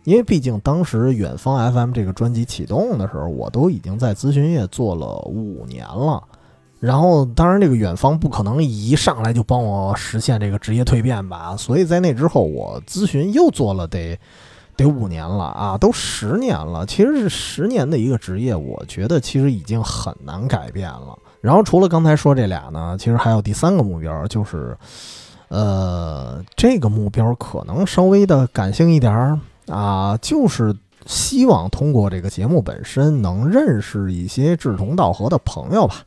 [0.04, 6.22] 因为毕竟当时远方 FM 这个专辑启动的时候，我都已经在咨询业做了五年了。
[6.78, 11.56] 然后，当然，这个远方不可能一上来就帮我实现这个职业蜕变吧。
[11.56, 14.18] 所以在那之后，我咨询又做了得
[14.76, 16.84] 得五年了啊，都十年了。
[16.84, 21.18] 其实是十年的一个职业，我觉得其实已经很难改变了。
[21.40, 24.76] 然后除了刚才说这俩呢，其实还有第三个目标，就是
[25.48, 36.04] 呃，这个目标可能稍微的感性一点儿啊，就是希望通过这个节目本身能认识一些志同道合的朋友吧。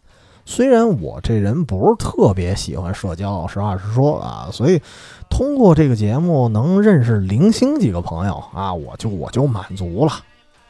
[0.51, 4.81] 虽然我这人不是特别喜欢社交，实话实说啊，所以
[5.29, 10.11] 通过这个节目能认识零星几个朋友啊，我就我就满足了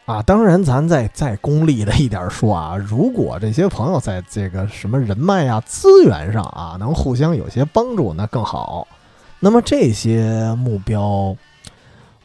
[0.04, 0.22] 啊。
[0.22, 8.86] 当然，咱再再功利的一点说啊，如果这些朋友在这个什么人脉啊、资源上啊，能互相有些帮助，那更好。
[9.40, 11.34] 那么这些目标。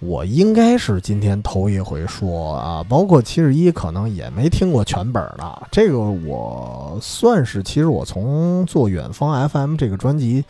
[0.04, 5.62] 我应该是今天头一回说啊，包括七十一可能也没听过全本的。
[5.70, 10.44] 这个我算是，其实我从做远方 FM 这个专辑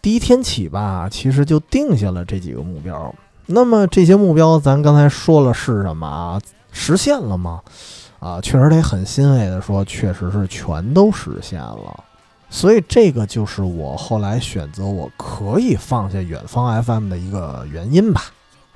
[0.00, 3.14] 第一天起吧，其实就定下了这几个目标。
[3.46, 6.40] 那么这些目标，咱刚才说了是什么啊？
[6.70, 7.60] 实现了吗？
[8.18, 12.04] 啊，确实得很欣慰的说，确实是全都实现了。
[12.48, 18.22] 所以这个就是我后来选择我可以放下远方 FM 的一个原因吧。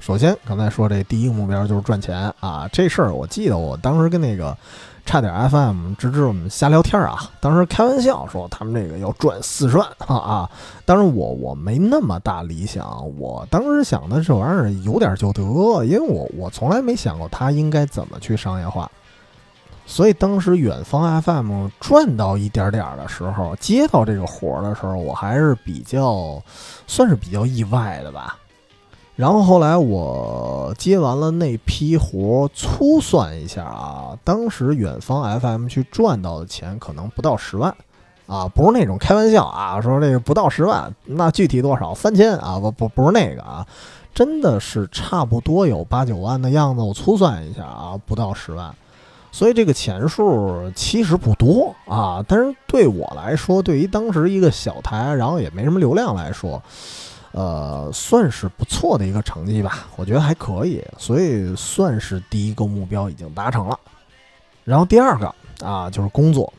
[0.01, 2.67] 首先，刚才说这第一个目标就是赚钱啊！
[2.73, 4.57] 这事儿我记得，我当时跟那个
[5.05, 10.51] 差点 FM 芝芝我们瞎聊天啊，当时开玩笑说他们这个要赚四十万啊！
[10.87, 15.43] 当然我我没那么大理想，我当时想的这玩意儿有点就得，
[15.85, 18.91] 因为我我从来没想过它应该怎么去商业化。
[19.85, 26.43] 所以当时远方 FM 赚到一点点的时候，接到这个活儿的时候，我还是比较
[26.87, 28.39] 算是比较意外的吧。
[29.21, 37.77] 然后后来我接完了那批活，粗算一下啊，当时远方 FM 去赚到的钱可能不到十万，
[38.27, 41.95] 啊，不是那种开玩笑啊，说这个不到十万，那具体多少？
[41.95, 43.67] 三千啊，不不不是那个啊，
[44.15, 46.81] 真的是差不多有八九万的样子。
[46.81, 48.75] 我粗算一下啊，不到十万，
[49.31, 56.63] 所以这个钱数其实不多啊，但是对我来说，对于当时一个小台，然后也没什么流量来说。
[57.33, 63.79] 呃，算是不错的一个成绩吧，我觉得还可以，所以算是第一个目标已经达成了。
[64.65, 66.53] 然后第二个啊，就是工作。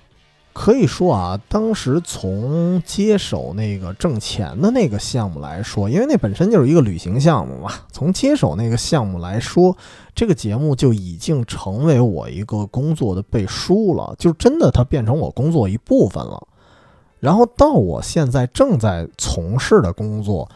[0.53, 9.73] 可以说啊，当时从接手那个挣钱的那个项目来说，因为那本身就是一个旅行项目嘛，从接手那个项目来说，
[10.13, 16.45] 这个节目就已经成为我一个工作的背书了，就真的它变成我工作一部分了。
[17.21, 20.49] 然后到我现在正在从事的工作，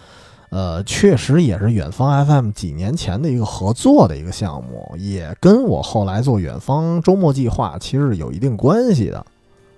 [0.50, 9.26] 呃，确实也是远方 FM 几年前的一个合作的一个项目，也跟我后来做远方周末计划其实有一定关系的。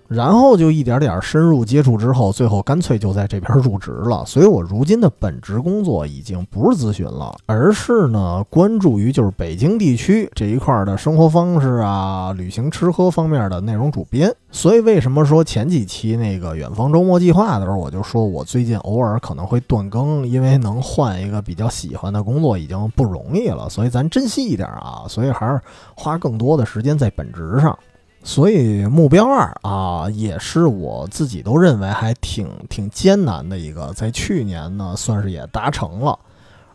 [0.08, 4.24] 然后就一点点深入接触之后，最后干脆就在这边入职了。
[4.26, 14.34] 所以我如今的本职工作已经不是咨询了，而是呢关注于就是北京地区这一块的生活方式啊、旅行吃喝方面的内容主编。
[14.50, 25.04] 所以为什么说前几期那个远方周末计划的时候，我就说我最近偶尔可能会断更，因为能换一个比较喜欢的工作已经不容易了，所以咱珍惜一点啊。
[25.10, 25.60] 所以还是
[25.96, 27.78] 花更多的时间在本职上。
[28.28, 36.20] 所以目标二啊，也是我自己都认为还挺挺艰难的一个，在去年呢算是也达成了，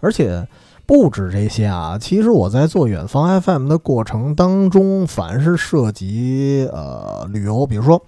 [0.01, 0.49] 而且
[0.87, 1.99] 不止这些啊。
[2.01, 8.01] 其实我在做远方 FM 的过程当中，凡是涉及呃旅游，比如说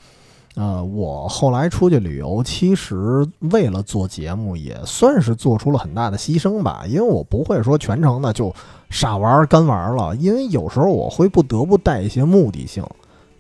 [0.54, 6.84] 呃我后来出去旅游，其实为了做节目，也算是做出了很大的牺牲吧。
[6.88, 8.50] 因为我不会说全程的就
[8.88, 12.82] 傻玩干玩了，因为有时候我会不得不带一些目的性。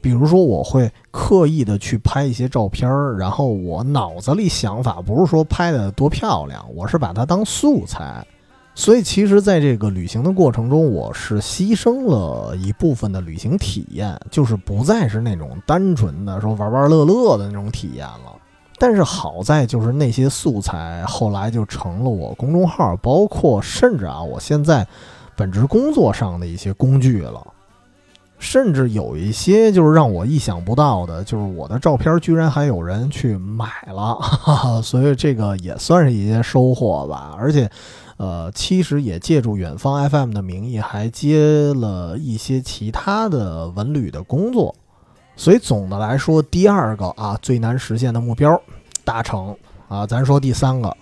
[0.04, 8.22] 比如说，我会刻意的去拍一些照片儿，然后我脑子里想法不是说拍的多漂亮，我是把它当素材。
[8.74, 18.36] 所以，其实，在这个旅行的过程中，我是牺牲了一部分的旅行体验，就是不再是那种单纯的说玩玩乐乐的那种体验了。
[18.76, 24.86] 但是好在，就是那些素材后来就成了我公众号，包括甚至啊，我现在
[25.34, 27.42] 本职工作上的一些工具了。
[28.44, 37.34] 甚至有一些就是让我意想不到的，就是我的照片居然还有人去买了，哈哈，所以这个也算是一些收获吧。
[37.38, 37.68] 而且，
[38.18, 44.74] 呃，其实也借助远方 FM 的名义，还接了一些其他的文旅的工作。
[45.36, 48.60] 所以总的来说，第二个啊最难实现的目标
[49.04, 49.56] 达成
[49.88, 50.94] 啊，咱说第三个，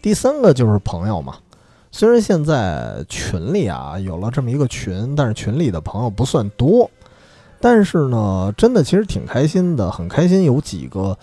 [0.00, 1.34] 第三个就是朋友嘛。
[1.90, 6.90] 虽然现在群里啊有了这么一个群，但是群里的朋友不算多，
[7.60, 11.16] 但是呢，真的其实挺开心的，很开心有几个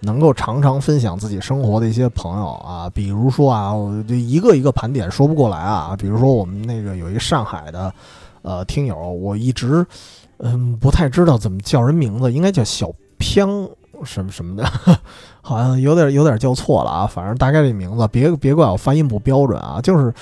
[0.00, 7.92] 能够常常分享自己生活的一些朋友啊，比如说啊，我就一个一个盘点说不过来啊，比如说我们那个有一上海的
[8.42, 9.84] 呃听友，我一直
[10.38, 13.68] 嗯不太知道怎么叫人名字，应该叫小飘。
[14.04, 14.68] 什么什么的，
[15.42, 17.06] 好像有点有点叫错了啊。
[17.06, 19.78] 反正大概这名字，别别怪我发音不标准啊。
[19.82, 20.14] 就是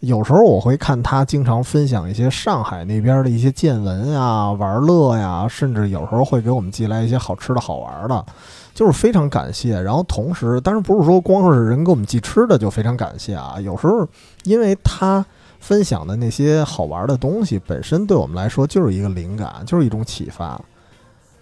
[0.00, 8.26] 有时候我会看他经常分享一些上海那边的一些见闻呀、玩乐呀，甚至有时候会给我们寄来一些好吃的好玩的，
[8.74, 9.80] 就是非常感谢。
[9.80, 13.56] 然后同时，当然不是说光是人给我们寄吃的就非常感谢啊。
[13.60, 14.06] 有时候
[14.42, 15.24] 因为他
[15.60, 20.60] 分享的那些好玩的东西本身对我们来说就是一个灵感，就是一种启发。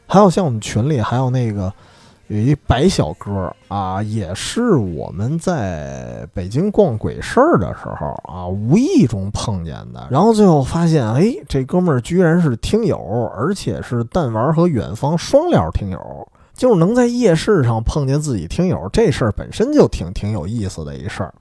[0.07, 1.72] 还有像我们群里还有那个
[2.33, 10.09] 有一白小哥啊，也是我们在北京逛鬼市儿的时候啊，无意中碰见的。
[10.11, 21.35] 然后最后发现，哎，这哥们儿居然是听友，而且是弹丸和远方双聊听友，就是能在夜市上碰见自己听友，这事儿本身就挺挺有意思的一事儿。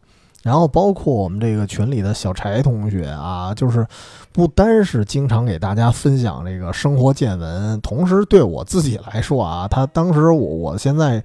[0.43, 3.85] 然后包括我们这个群里的小柴同学啊，就是
[4.31, 11.23] 不单是经常给大家分享这个生活见闻，同时对我自己来说啊，他当时我我现在，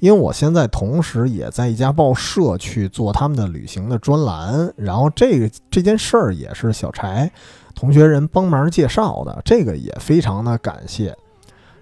[0.00, 7.30] 因为我现在同时也在一家报社去做他们的旅行的专栏，然后这个这件事儿也是小柴
[7.76, 11.16] 同学人帮忙介绍的，这个也非常的感谢。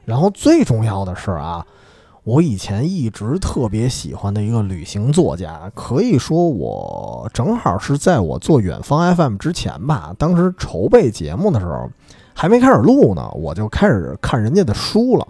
[0.05, 1.67] 然后最重要的是啊。
[2.27, 10.13] 我以前一直特别喜欢的一个旅行作家，可以说我正好是在我做远方 FM 之前吧。
[10.19, 11.89] 当时筹备节目的时候，
[12.35, 15.25] 还没开始录呢，我就开始看人家的书了。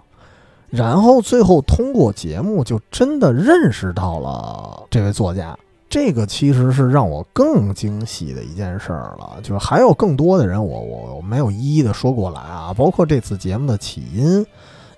[0.71, 5.55] 然后最后通过节目，就真的认识到了这位作家。
[5.87, 9.37] 这个其实是让我更惊喜的一件事儿了。
[9.43, 14.43] 就是还有更多的人，我我我没有一一的说过来啊，包括这次节目的起因。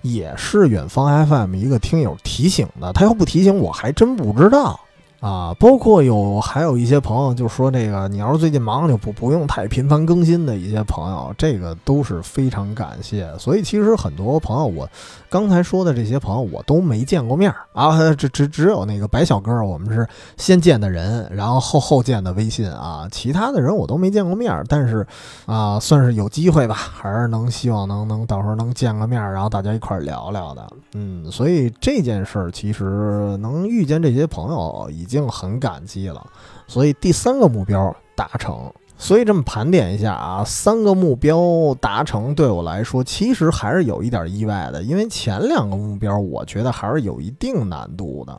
[0.02, 4.78] 也是远方 FM 一个听友提醒的，他要不提醒我还真不知道。
[5.20, 13.30] 啊，包括有还有一些朋友就说这个，你要是最近忙就不不用太频繁更新的一些朋友，这个都是非常感谢。
[13.38, 14.88] 所以其实很多朋友，我
[15.30, 20.06] 刚才说的这些朋友我都没见过面儿啊，只只只有那个白小哥，我们是
[20.36, 25.06] 先见的人，然后后后见的微信啊，其他的人我都没见过面儿，但是
[25.46, 30.68] 啊，算是有机会吧， 还是能希望能能到时候能见个面，然后大家一块聊聊的。
[30.94, 36.26] 嗯，所以这件事儿其实能遇见这些朋友已经很感激了。
[36.66, 38.72] 所以第三个目标达成，
[39.02, 48.38] 所以这么盘点一下啊，三个目标达成对我来说其实还是有一点意外的，因为前两个目标我觉得还是有一定难度的。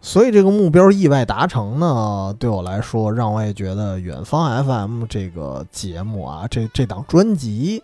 [0.00, 7.80] 所以这个目标意外达成呢，对我来说让我也觉得远方 FM 这个节目啊，这这档专辑，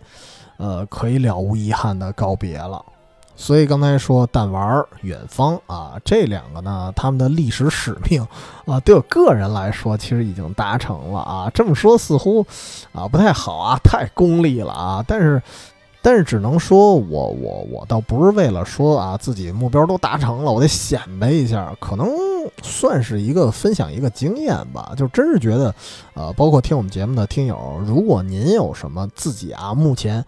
[0.57, 2.83] 呃，可以了无遗憾的告别了。
[3.41, 8.21] 所以刚才说弹丸、远方啊，这两个呢，他们的历史使命
[8.65, 11.49] 啊，对我个人来说，其实已经达成了啊。
[11.53, 12.45] 这么说似乎
[12.91, 15.03] 啊不太好啊，太功利了啊。
[15.07, 15.41] 但是，
[16.01, 22.09] 但是只能说我我我倒不是为了说啊自己目标都达成了，我得显摆一下，可能
[22.61, 24.91] 算是一个分享一个经验吧。
[24.97, 25.73] 就真是觉得，
[26.13, 30.25] 呃，包括听我们节目的听友，如果您有什么自己啊目前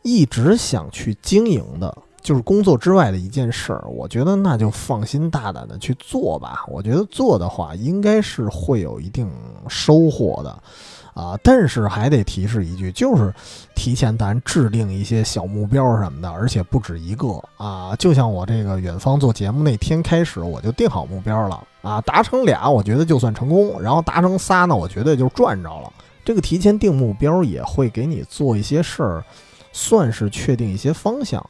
[0.00, 1.94] 一直想去经营的。
[2.24, 6.64] 就是工作之外的一件事儿，我觉得那就放心大胆的去做吧。
[6.68, 9.30] 我觉得做的话，应该是会有一定
[9.68, 10.58] 收获的，
[11.12, 13.30] 啊，但是还得提示一句，就是
[13.74, 17.94] 提前咱制定一些小目标什么的，而且不止一个啊。
[17.96, 25.92] 就像我这个远方做节目那天开始，我就定好目标了啊，达成俩，我觉得就算成功；然后达成仨呢，我觉得就赚着了。
[26.24, 29.22] 这个提前定目标也会给你做一些事儿，
[29.74, 31.44] 算是确定一些方向。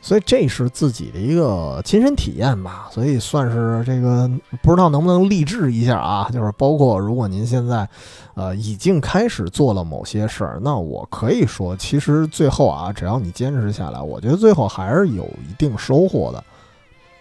[0.00, 4.30] 所以这是自己的一个亲身体验吧，所以算是这个
[4.62, 6.30] 不知道能不能励志一下啊。
[6.32, 7.88] 就是包括如果您现在，
[8.34, 16.44] 呃，已经开始做了某些事儿，那我可以说，其实最后啊，只要你坚持下来，我觉得最后还是有一定收获的。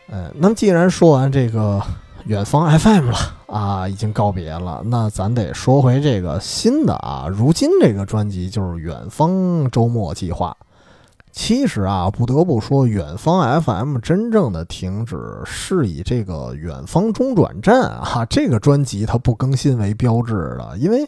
[0.10, 1.82] 嗯，那么既然说完这个
[2.26, 3.18] 远方 FM 了
[3.48, 10.56] 啊，已经告别了，那咱得说回这个新的啊，如今这个专辑就是远方周末计划。
[11.40, 15.16] 其实啊，不得不说，远方 FM 真正的停止
[15.46, 20.76] 是以这个远方中转站啊 这个专辑它不更新为标志的。
[20.80, 21.08] 因为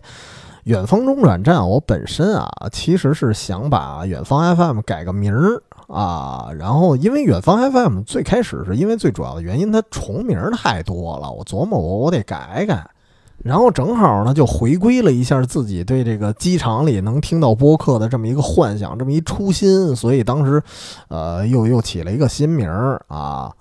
[0.66, 12.88] 远方中转站，我本身啊其实是想把远方 FM 改个名儿啊，然后因为远方 FM 最开始是因为最主要的原因，它重名太多了，我琢磨我我得改改。
[13.44, 20.62] 然后正好呢，就回归了一下自己对这个机场里能听到播客的这么一个幻想，这么一初心，所以当时，
[21.08, 23.52] 呃，又又起了一个新名儿啊。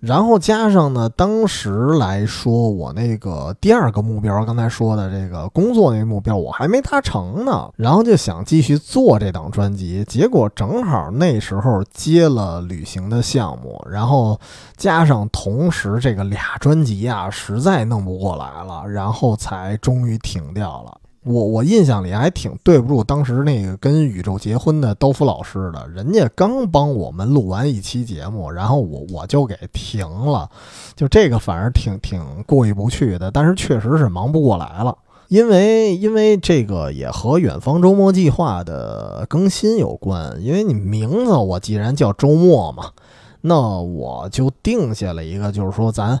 [0.00, 7.68] 然后加上呢，当时来说，我那个第二个目标，刚才说的这个工作那目标，我还没达成呢。
[7.74, 14.38] 然后就想继续做这档专辑，结果正好那时候接了旅行的项目，然后
[14.76, 20.96] 加上同时这个俩专辑啊，实在弄不过来了，然后才终于停掉了。
[21.24, 30.48] 我我印象里还挺对不住当时那个跟宇宙结婚的刀夫老师的，人家刚帮我们录完一期节目，然后我我就给停了，
[30.94, 33.30] 就这个反而挺挺过意不去的。
[33.30, 34.96] 但是确实是忙不过来了，
[35.26, 40.40] 因为因为这个也和远方周末计划的更新有关。
[40.40, 42.92] 因为你名字我既然叫周末嘛，
[43.40, 46.18] 那我就定下了一个，就是说咱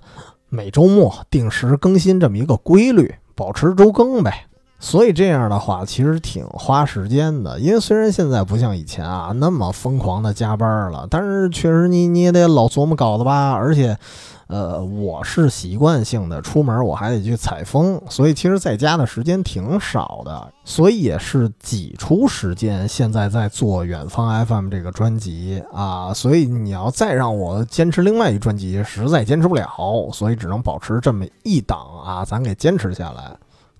[0.48, 4.44] 每周末定时更新这么一个规律，保持周更呗。
[4.80, 7.58] 所以这样的话，其实挺花时间的。
[7.58, 13.50] 因为虽然现在不像以前啊那么疯狂的加班了，但是确实你你也得老琢磨稿子吧。
[13.50, 13.98] 而且，
[14.46, 20.52] 呃，我是习惯性的出门，我还得去采风，所以其实在家的时间挺少的。
[20.64, 26.14] 所以也是挤出时间，现在在做远方 FM 这个专辑啊。
[26.14, 29.68] 所以你要再让我坚持另外一专辑，实在坚持不了，
[30.12, 33.36] 所以只能保持这么一档啊，咱给坚持下来。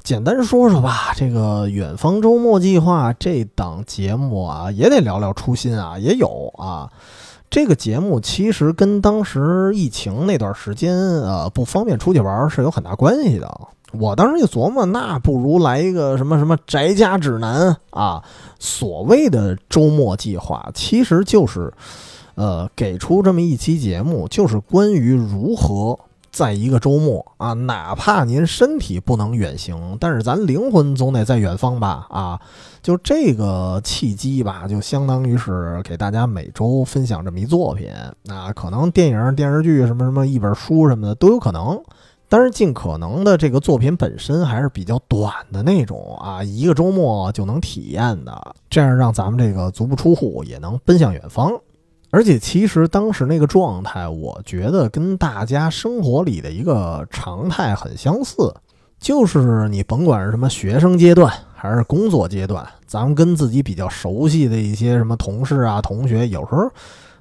[0.09, 6.90] 简单说说吧，这个远方周末计划这档节目啊，也得聊聊初心啊，也有啊。
[7.50, 13.61] 这个节目其实跟当时疫情那段时间，呃，不方便出去玩是有很大关系的。
[13.92, 18.24] 我当时就琢磨，那不如来一个什么什么宅家指南啊。
[18.58, 21.70] 所谓的周末计划，其实就是，
[22.34, 25.99] 呃，给出这么一期节目，就是关于如何。
[26.38, 32.06] 在一个周末啊，哪怕您身体不能远行，但是咱灵魂总得在远方吧？
[32.10, 32.40] 啊，
[32.80, 37.90] 就这个契机吧，就相当于是给大家每周分享这么一作品。
[38.22, 41.82] 那可能电影、电视剧什么什么，一本书什么的都有可能。
[42.30, 51.50] 但是尽可能的这个作品本身还是比较短的那种啊，一个周末就能体验的，这样让咱们这个足不出户也能奔向远方。
[52.11, 58.55] 而且其实当时那个状态，我觉得跟大家生活里的一个常态很相似，
[58.99, 66.71] 就是你甭管是什么学生阶段还是工作阶段，咱们跟自己比较熟悉的一些什么同事啊、同学，有时候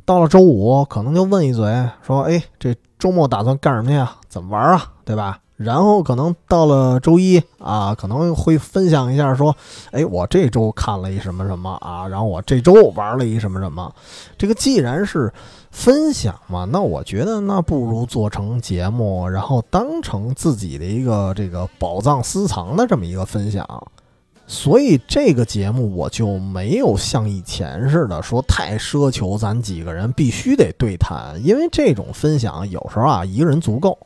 [0.06, 1.66] 到了周五，可能就问一嘴，
[2.02, 4.16] 说：“哎，这周末打算干什么呀？
[4.30, 4.94] 怎么玩啊？
[5.04, 9.56] 对吧？”然后可能到了周一啊，可能会分享一下说，
[9.90, 13.92] 哎，我这周看了一什么什么啊，然后我这周玩了一什么什么。
[14.38, 15.34] 这个既然是
[15.72, 23.68] 分享嘛，那我觉得那不如做成节目，然后当成自己的一个这个宝藏私藏的这么一个分享。
[24.46, 33.98] 所以这个节目我就没有像以前似的说太奢求咱几个人必须得对谈，因为这种分享有时候啊一个人足够。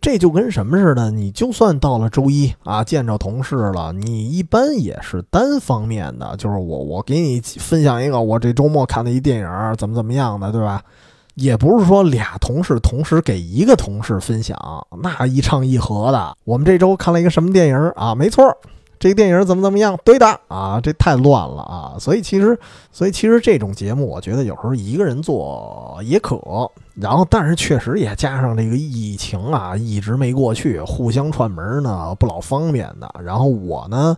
[0.00, 1.10] 这就跟什么似的？
[1.10, 10.82] 你就算到了周一啊，见着同事了，你一般也是单方面的，就是我我给你分享一个我这周末看的一电影，怎么怎么样的，对吧？
[11.34, 14.56] 也不是说俩同事同时给一个同事分享，
[15.02, 16.36] 那一唱一和的。
[16.44, 18.14] 我们这周看了一个什么电影啊？
[18.14, 18.44] 没错。
[18.98, 19.98] 这个电影怎么怎么样？
[20.04, 21.96] 对的啊，这太乱了啊！
[21.98, 22.58] 所以其实，
[22.92, 26.36] 所以其实这种节目，我觉得有时候一个人做也可。
[27.00, 33.10] 然后，但是确实也加上这个疫情啊，一直没过去，互相串门呢不老方便的。
[33.24, 34.16] 然后我呢，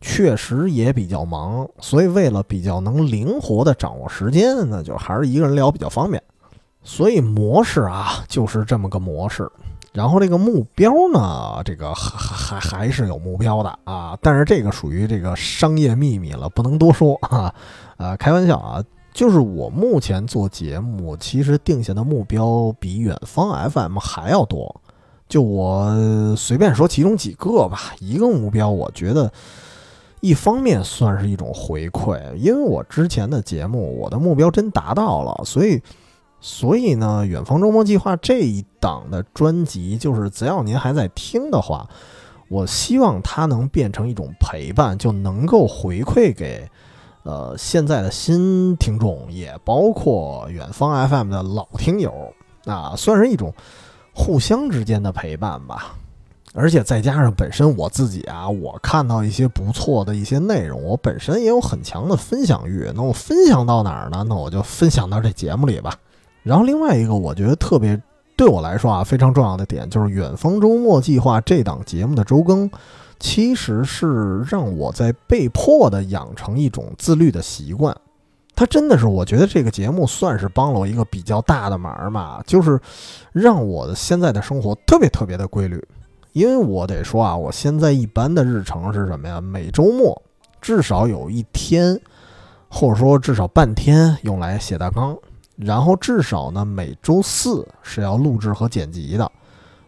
[0.00, 6.22] 确实也比较忙，所以为了比较能灵活的掌握时间呢，就还是一个人聊比较方便。
[6.82, 9.50] 所以模式啊，就是这么个模式。
[9.92, 17.54] 然后这个目标呢，这个还还还是有目标的啊，但是这个属于这个商业秘密了，不能多说啊。
[17.96, 18.84] 呃，开玩笑啊，
[19.16, 24.82] 就是我目前做节目，其实定下的目标比远方 FM 还要多。
[25.26, 29.32] 就我随便说其中几个吧，一个目标，我觉得
[30.20, 35.82] 一方面算是一种回馈，因为我之前的节目，我的目标真达到了，所以。
[36.38, 41.88] 所以呢，远方周末计划这一档的专辑，就是只要您还在听的话，
[42.48, 46.68] 我希望它能变成一种陪伴，就能够回馈给
[47.26, 52.32] 呃现在的新听众，也包括远方 FM 的老听友
[52.64, 53.52] 啊，算是一种
[54.14, 55.94] 互相之间的陪伴吧。
[56.54, 62.90] 而且再加上本身我自己啊，我看到一些不错的一些内容，我本身也有很强的分享欲。
[62.94, 64.24] 那我分享到哪儿呢？
[64.26, 65.94] 那我就分享到这节目里吧。
[66.42, 68.00] 然后另外一个，我觉得特别
[68.36, 72.70] 对我来说啊非常重要的点，就是《远方周末计划》这档节目的周更，
[73.18, 77.96] 其实是让我在被迫的养成一种自律的习惯。
[78.54, 82.80] 它真的是，我觉得这个节目算是帮了我一个比较大的忙嘛，就是
[83.32, 85.82] 让我的现在的生活特别特别的规律。
[86.32, 89.40] 因为我得说啊，我现在一般的日程是什么呀？
[89.40, 90.22] 每周末
[90.60, 92.00] 至少有一天，
[92.68, 95.16] 或者说至少半天用来写大纲。
[95.56, 99.32] 然后至少呢，每周四是要录制和剪辑的，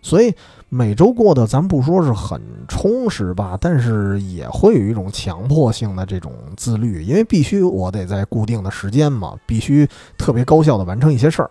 [0.01, 0.35] 所以
[0.69, 11.51] 每周过的咱不说是很充实吧，但是也会有一种强迫性的这种自律，因为必须我得在固定的时间嘛，必须特别高效的完成一些事儿，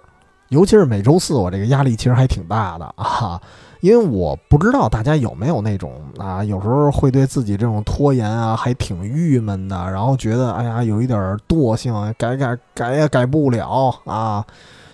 [0.50, 3.42] 尤其是每周四，我这个压力其实还挺大的啊。
[3.80, 14.44] 因为我不知道大家有没有那种啊，有时候会对自己这种拖延啊，还挺郁闷的，然后觉得哎呀，有一点惰性，改改改也改不了啊，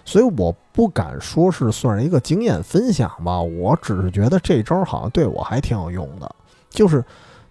[0.05, 6.35] 所以我不敢说是算是一个经验分享吧，我只是觉得这招好像对我还挺有用的，
[6.69, 7.03] 就是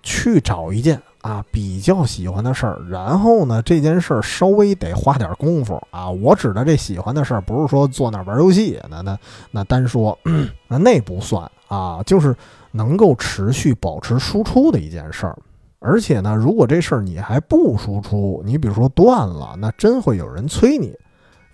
[0.02, 1.00] 去找一件。
[1.22, 6.10] 啊，比较喜欢的事儿，然后呢，这件事儿稍微得花点功夫啊。
[6.10, 9.16] 我指的这喜欢的事儿，不是说坐那玩游戏，那那
[9.52, 10.18] 那单说，
[10.66, 12.34] 那那不算啊，就是
[12.72, 15.38] 能够持续保持输出的一件事儿。
[15.78, 20.92] 而且呢，如果这事儿你还不输出，你比如说断了，那真会有人催你。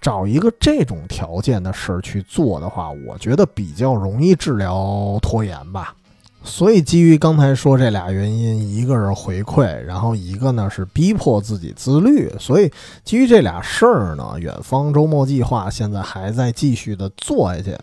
[0.01, 5.95] 找一个这种条件的事儿去做的话，我觉得比较容易治疗拖延吧。
[6.45, 12.33] 所以，基于刚才说这俩原因，一个是回馈，然后一个呢是逼迫自己自律。
[12.39, 12.73] 所以，
[13.05, 17.77] 基于这俩事儿呢，远方周末计划现在还在继续的做下去。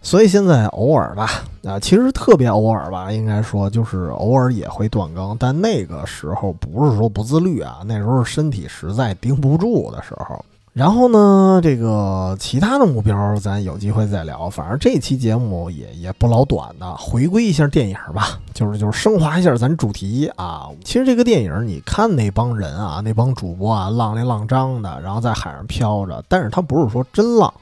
[0.00, 1.28] 所以现在偶尔吧，
[1.64, 10.42] 啊，其实特别偶尔吧，应该说就是偶尔也会断更，但那个时候不是说不自律啊，那时候身体实在顶不住的时候。
[10.78, 14.48] 然后呢，这个其他的目标咱有机会再聊。
[14.48, 20.68] 反正这期节目也也不老短的，回归一下电影吧，就是就是升华一下咱主题啊。
[20.84, 27.52] 其实这个电影，你看那帮人啊，那帮主播啊，浪里浪张的，然后在海上飘着，但是他不是说真浪，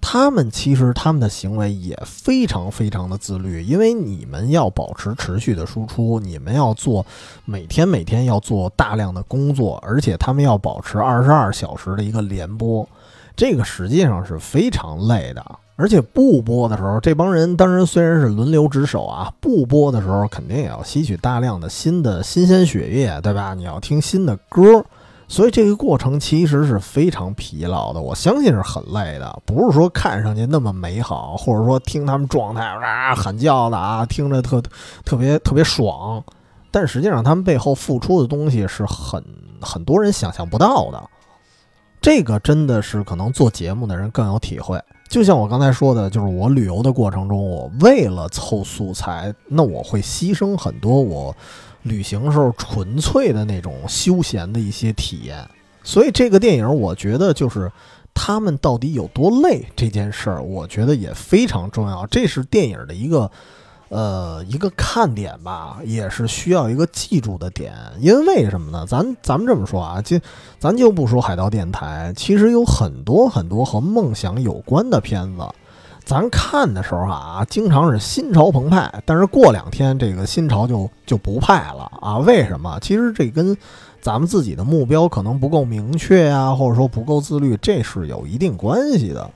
[0.00, 7.04] 他们其实他们的行为也非常非常的自律，因为你们要保持持续的输出，你们要做
[7.44, 12.88] 每天每天要做大量的工作，而且他们要保持二十二小时的一个连播，
[13.36, 15.44] 这个实际上是非常累的。
[15.76, 23.54] 而且不播的时候，这帮人当然虽然是轮流值守啊，不播的时候肯定也要吸取大量的新的新鲜血液，对吧？
[23.54, 24.84] 你要听新的歌。
[25.30, 34.62] 所以这个过程其实是非常疲劳的，我相信是很累的，不是说看上去那么美好，或者说听他们状态啊喊叫的啊，听着特
[35.04, 36.24] 特别特别爽，
[36.70, 39.22] 但实际上他们背后付出的东西是很
[39.60, 41.02] 很多人想象不到的。
[42.00, 44.80] 这个真的是可能做节目的人更有体会。
[45.10, 51.36] 就像我刚才说的，就是我旅游的过程中，我为了凑素材，那我会牺牲很多我。
[51.88, 55.44] 旅行时候纯粹的那种休闲的一些体验，
[55.82, 57.72] 所以这个电影我觉得就是
[58.14, 62.06] 他们到底有多累这件事儿，我觉得也非常重要。
[62.06, 63.30] 这是电影的一个
[63.88, 67.72] 呃一个看点吧，也是需要一个记住的点。
[68.00, 68.84] 因为为什么呢？
[68.86, 70.18] 咱咱们这么说啊，就
[70.58, 75.42] 咱就不说海盗电台，其实有很多很多和梦想有关的片子。
[76.08, 82.16] 咱看的时候啊，经常是心潮澎湃，但是过两天这个心潮就就不派了啊？
[82.16, 82.78] 为什么？
[82.80, 83.54] 其实这跟
[84.00, 89.30] 咱们自己的目标可能不够明确呀，或者说不够自律，这是有一定关系的。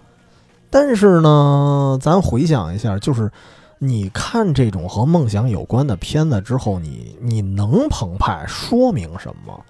[0.70, 3.30] 但是呢，咱回想一下，就是
[3.78, 9.62] 你看这种和梦想有关的片子之后，你你能澎湃，说明什么？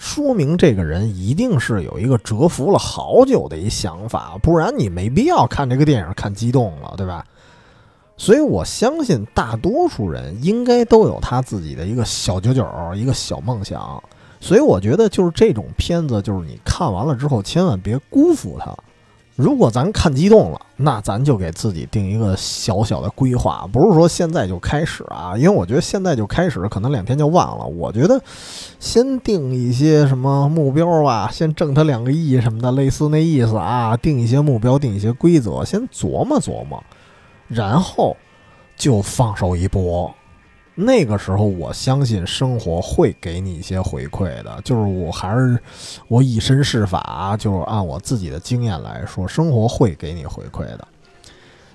[0.00, 7.22] 说明这个人一定是有一个蛰伏了好久的一想法，不然你没必要看这个电影看激动了，对吧？
[8.16, 12.66] 所以我相信大多数人应该都有他自己的一个小九九，
[12.96, 14.02] 一个小梦想。
[14.40, 18.74] 所以我觉得就是这种片子，就是你看完了之后千万别辜负它。
[19.40, 27.64] 如果咱看激动了，那咱就给自己定一个小小的规划，不是说现在就开始啊，因为我觉得现在就开始，可能两天就忘了。
[27.64, 28.20] 我觉得
[28.78, 36.82] 先定一些什么目标吧，先挣他两个亿什么的，类似那意思啊，定一些目标，定一些规则，先琢磨琢磨，
[37.48, 38.16] 然后
[38.76, 40.14] 就放手一搏。
[40.84, 44.60] 那个时候，我相信生活会给你一些回馈的。
[44.64, 45.58] 就是我还是
[46.08, 50.88] 我以身试法，就是按我自己的经验来说，生活会给你回馈的。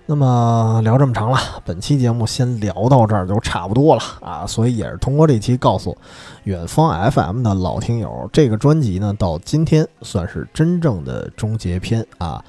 [0.07, 4.45] 那么聊这么长了，本期节目先聊到这儿就差不多了啊。
[4.45, 5.98] 所以也是通过这期告诉
[6.44, 12.44] 远方 FM 的老听友，这个专辑呢到今天算是真正的终结篇啊。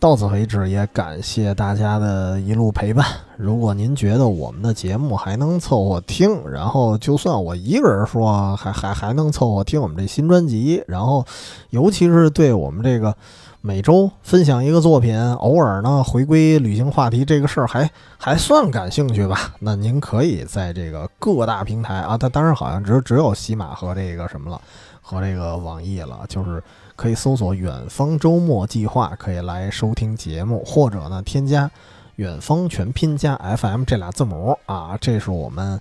[0.00, 3.04] 到此为止，也感谢大家的一路陪伴。
[3.36, 11.22] 如果您觉得我们的节目还能凑合听，然后就算我一个人说，还还还能凑合听我们这新专辑，然后
[11.68, 13.14] 尤其是对我们这个
[13.60, 19.52] 每周分享一个作品，偶尔呢回归旅行话题这个事儿，还还算感兴趣吧？
[19.58, 24.58] 那您可以在这个各大平台啊，它当然好像只只有喜马和这个什么了，
[25.02, 26.62] 和这个网易了，就是。
[27.00, 31.70] 可以搜索“远方周末计划”，可以来收听节目，或者呢，添加
[32.16, 35.80] “远方全拼加 FM” 这俩字母啊，这是我们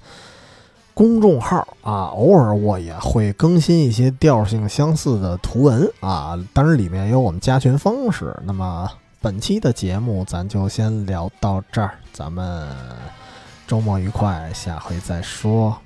[0.94, 2.06] 公众号啊。
[2.16, 8.34] 偶尔我也会更新一些调性相似的图文啊，当然里面有我们加群方式。
[8.46, 8.90] 那么
[9.20, 12.66] 本期的节目咱就先聊到这儿，咱们
[13.68, 15.78] 周末愉快，下回再说。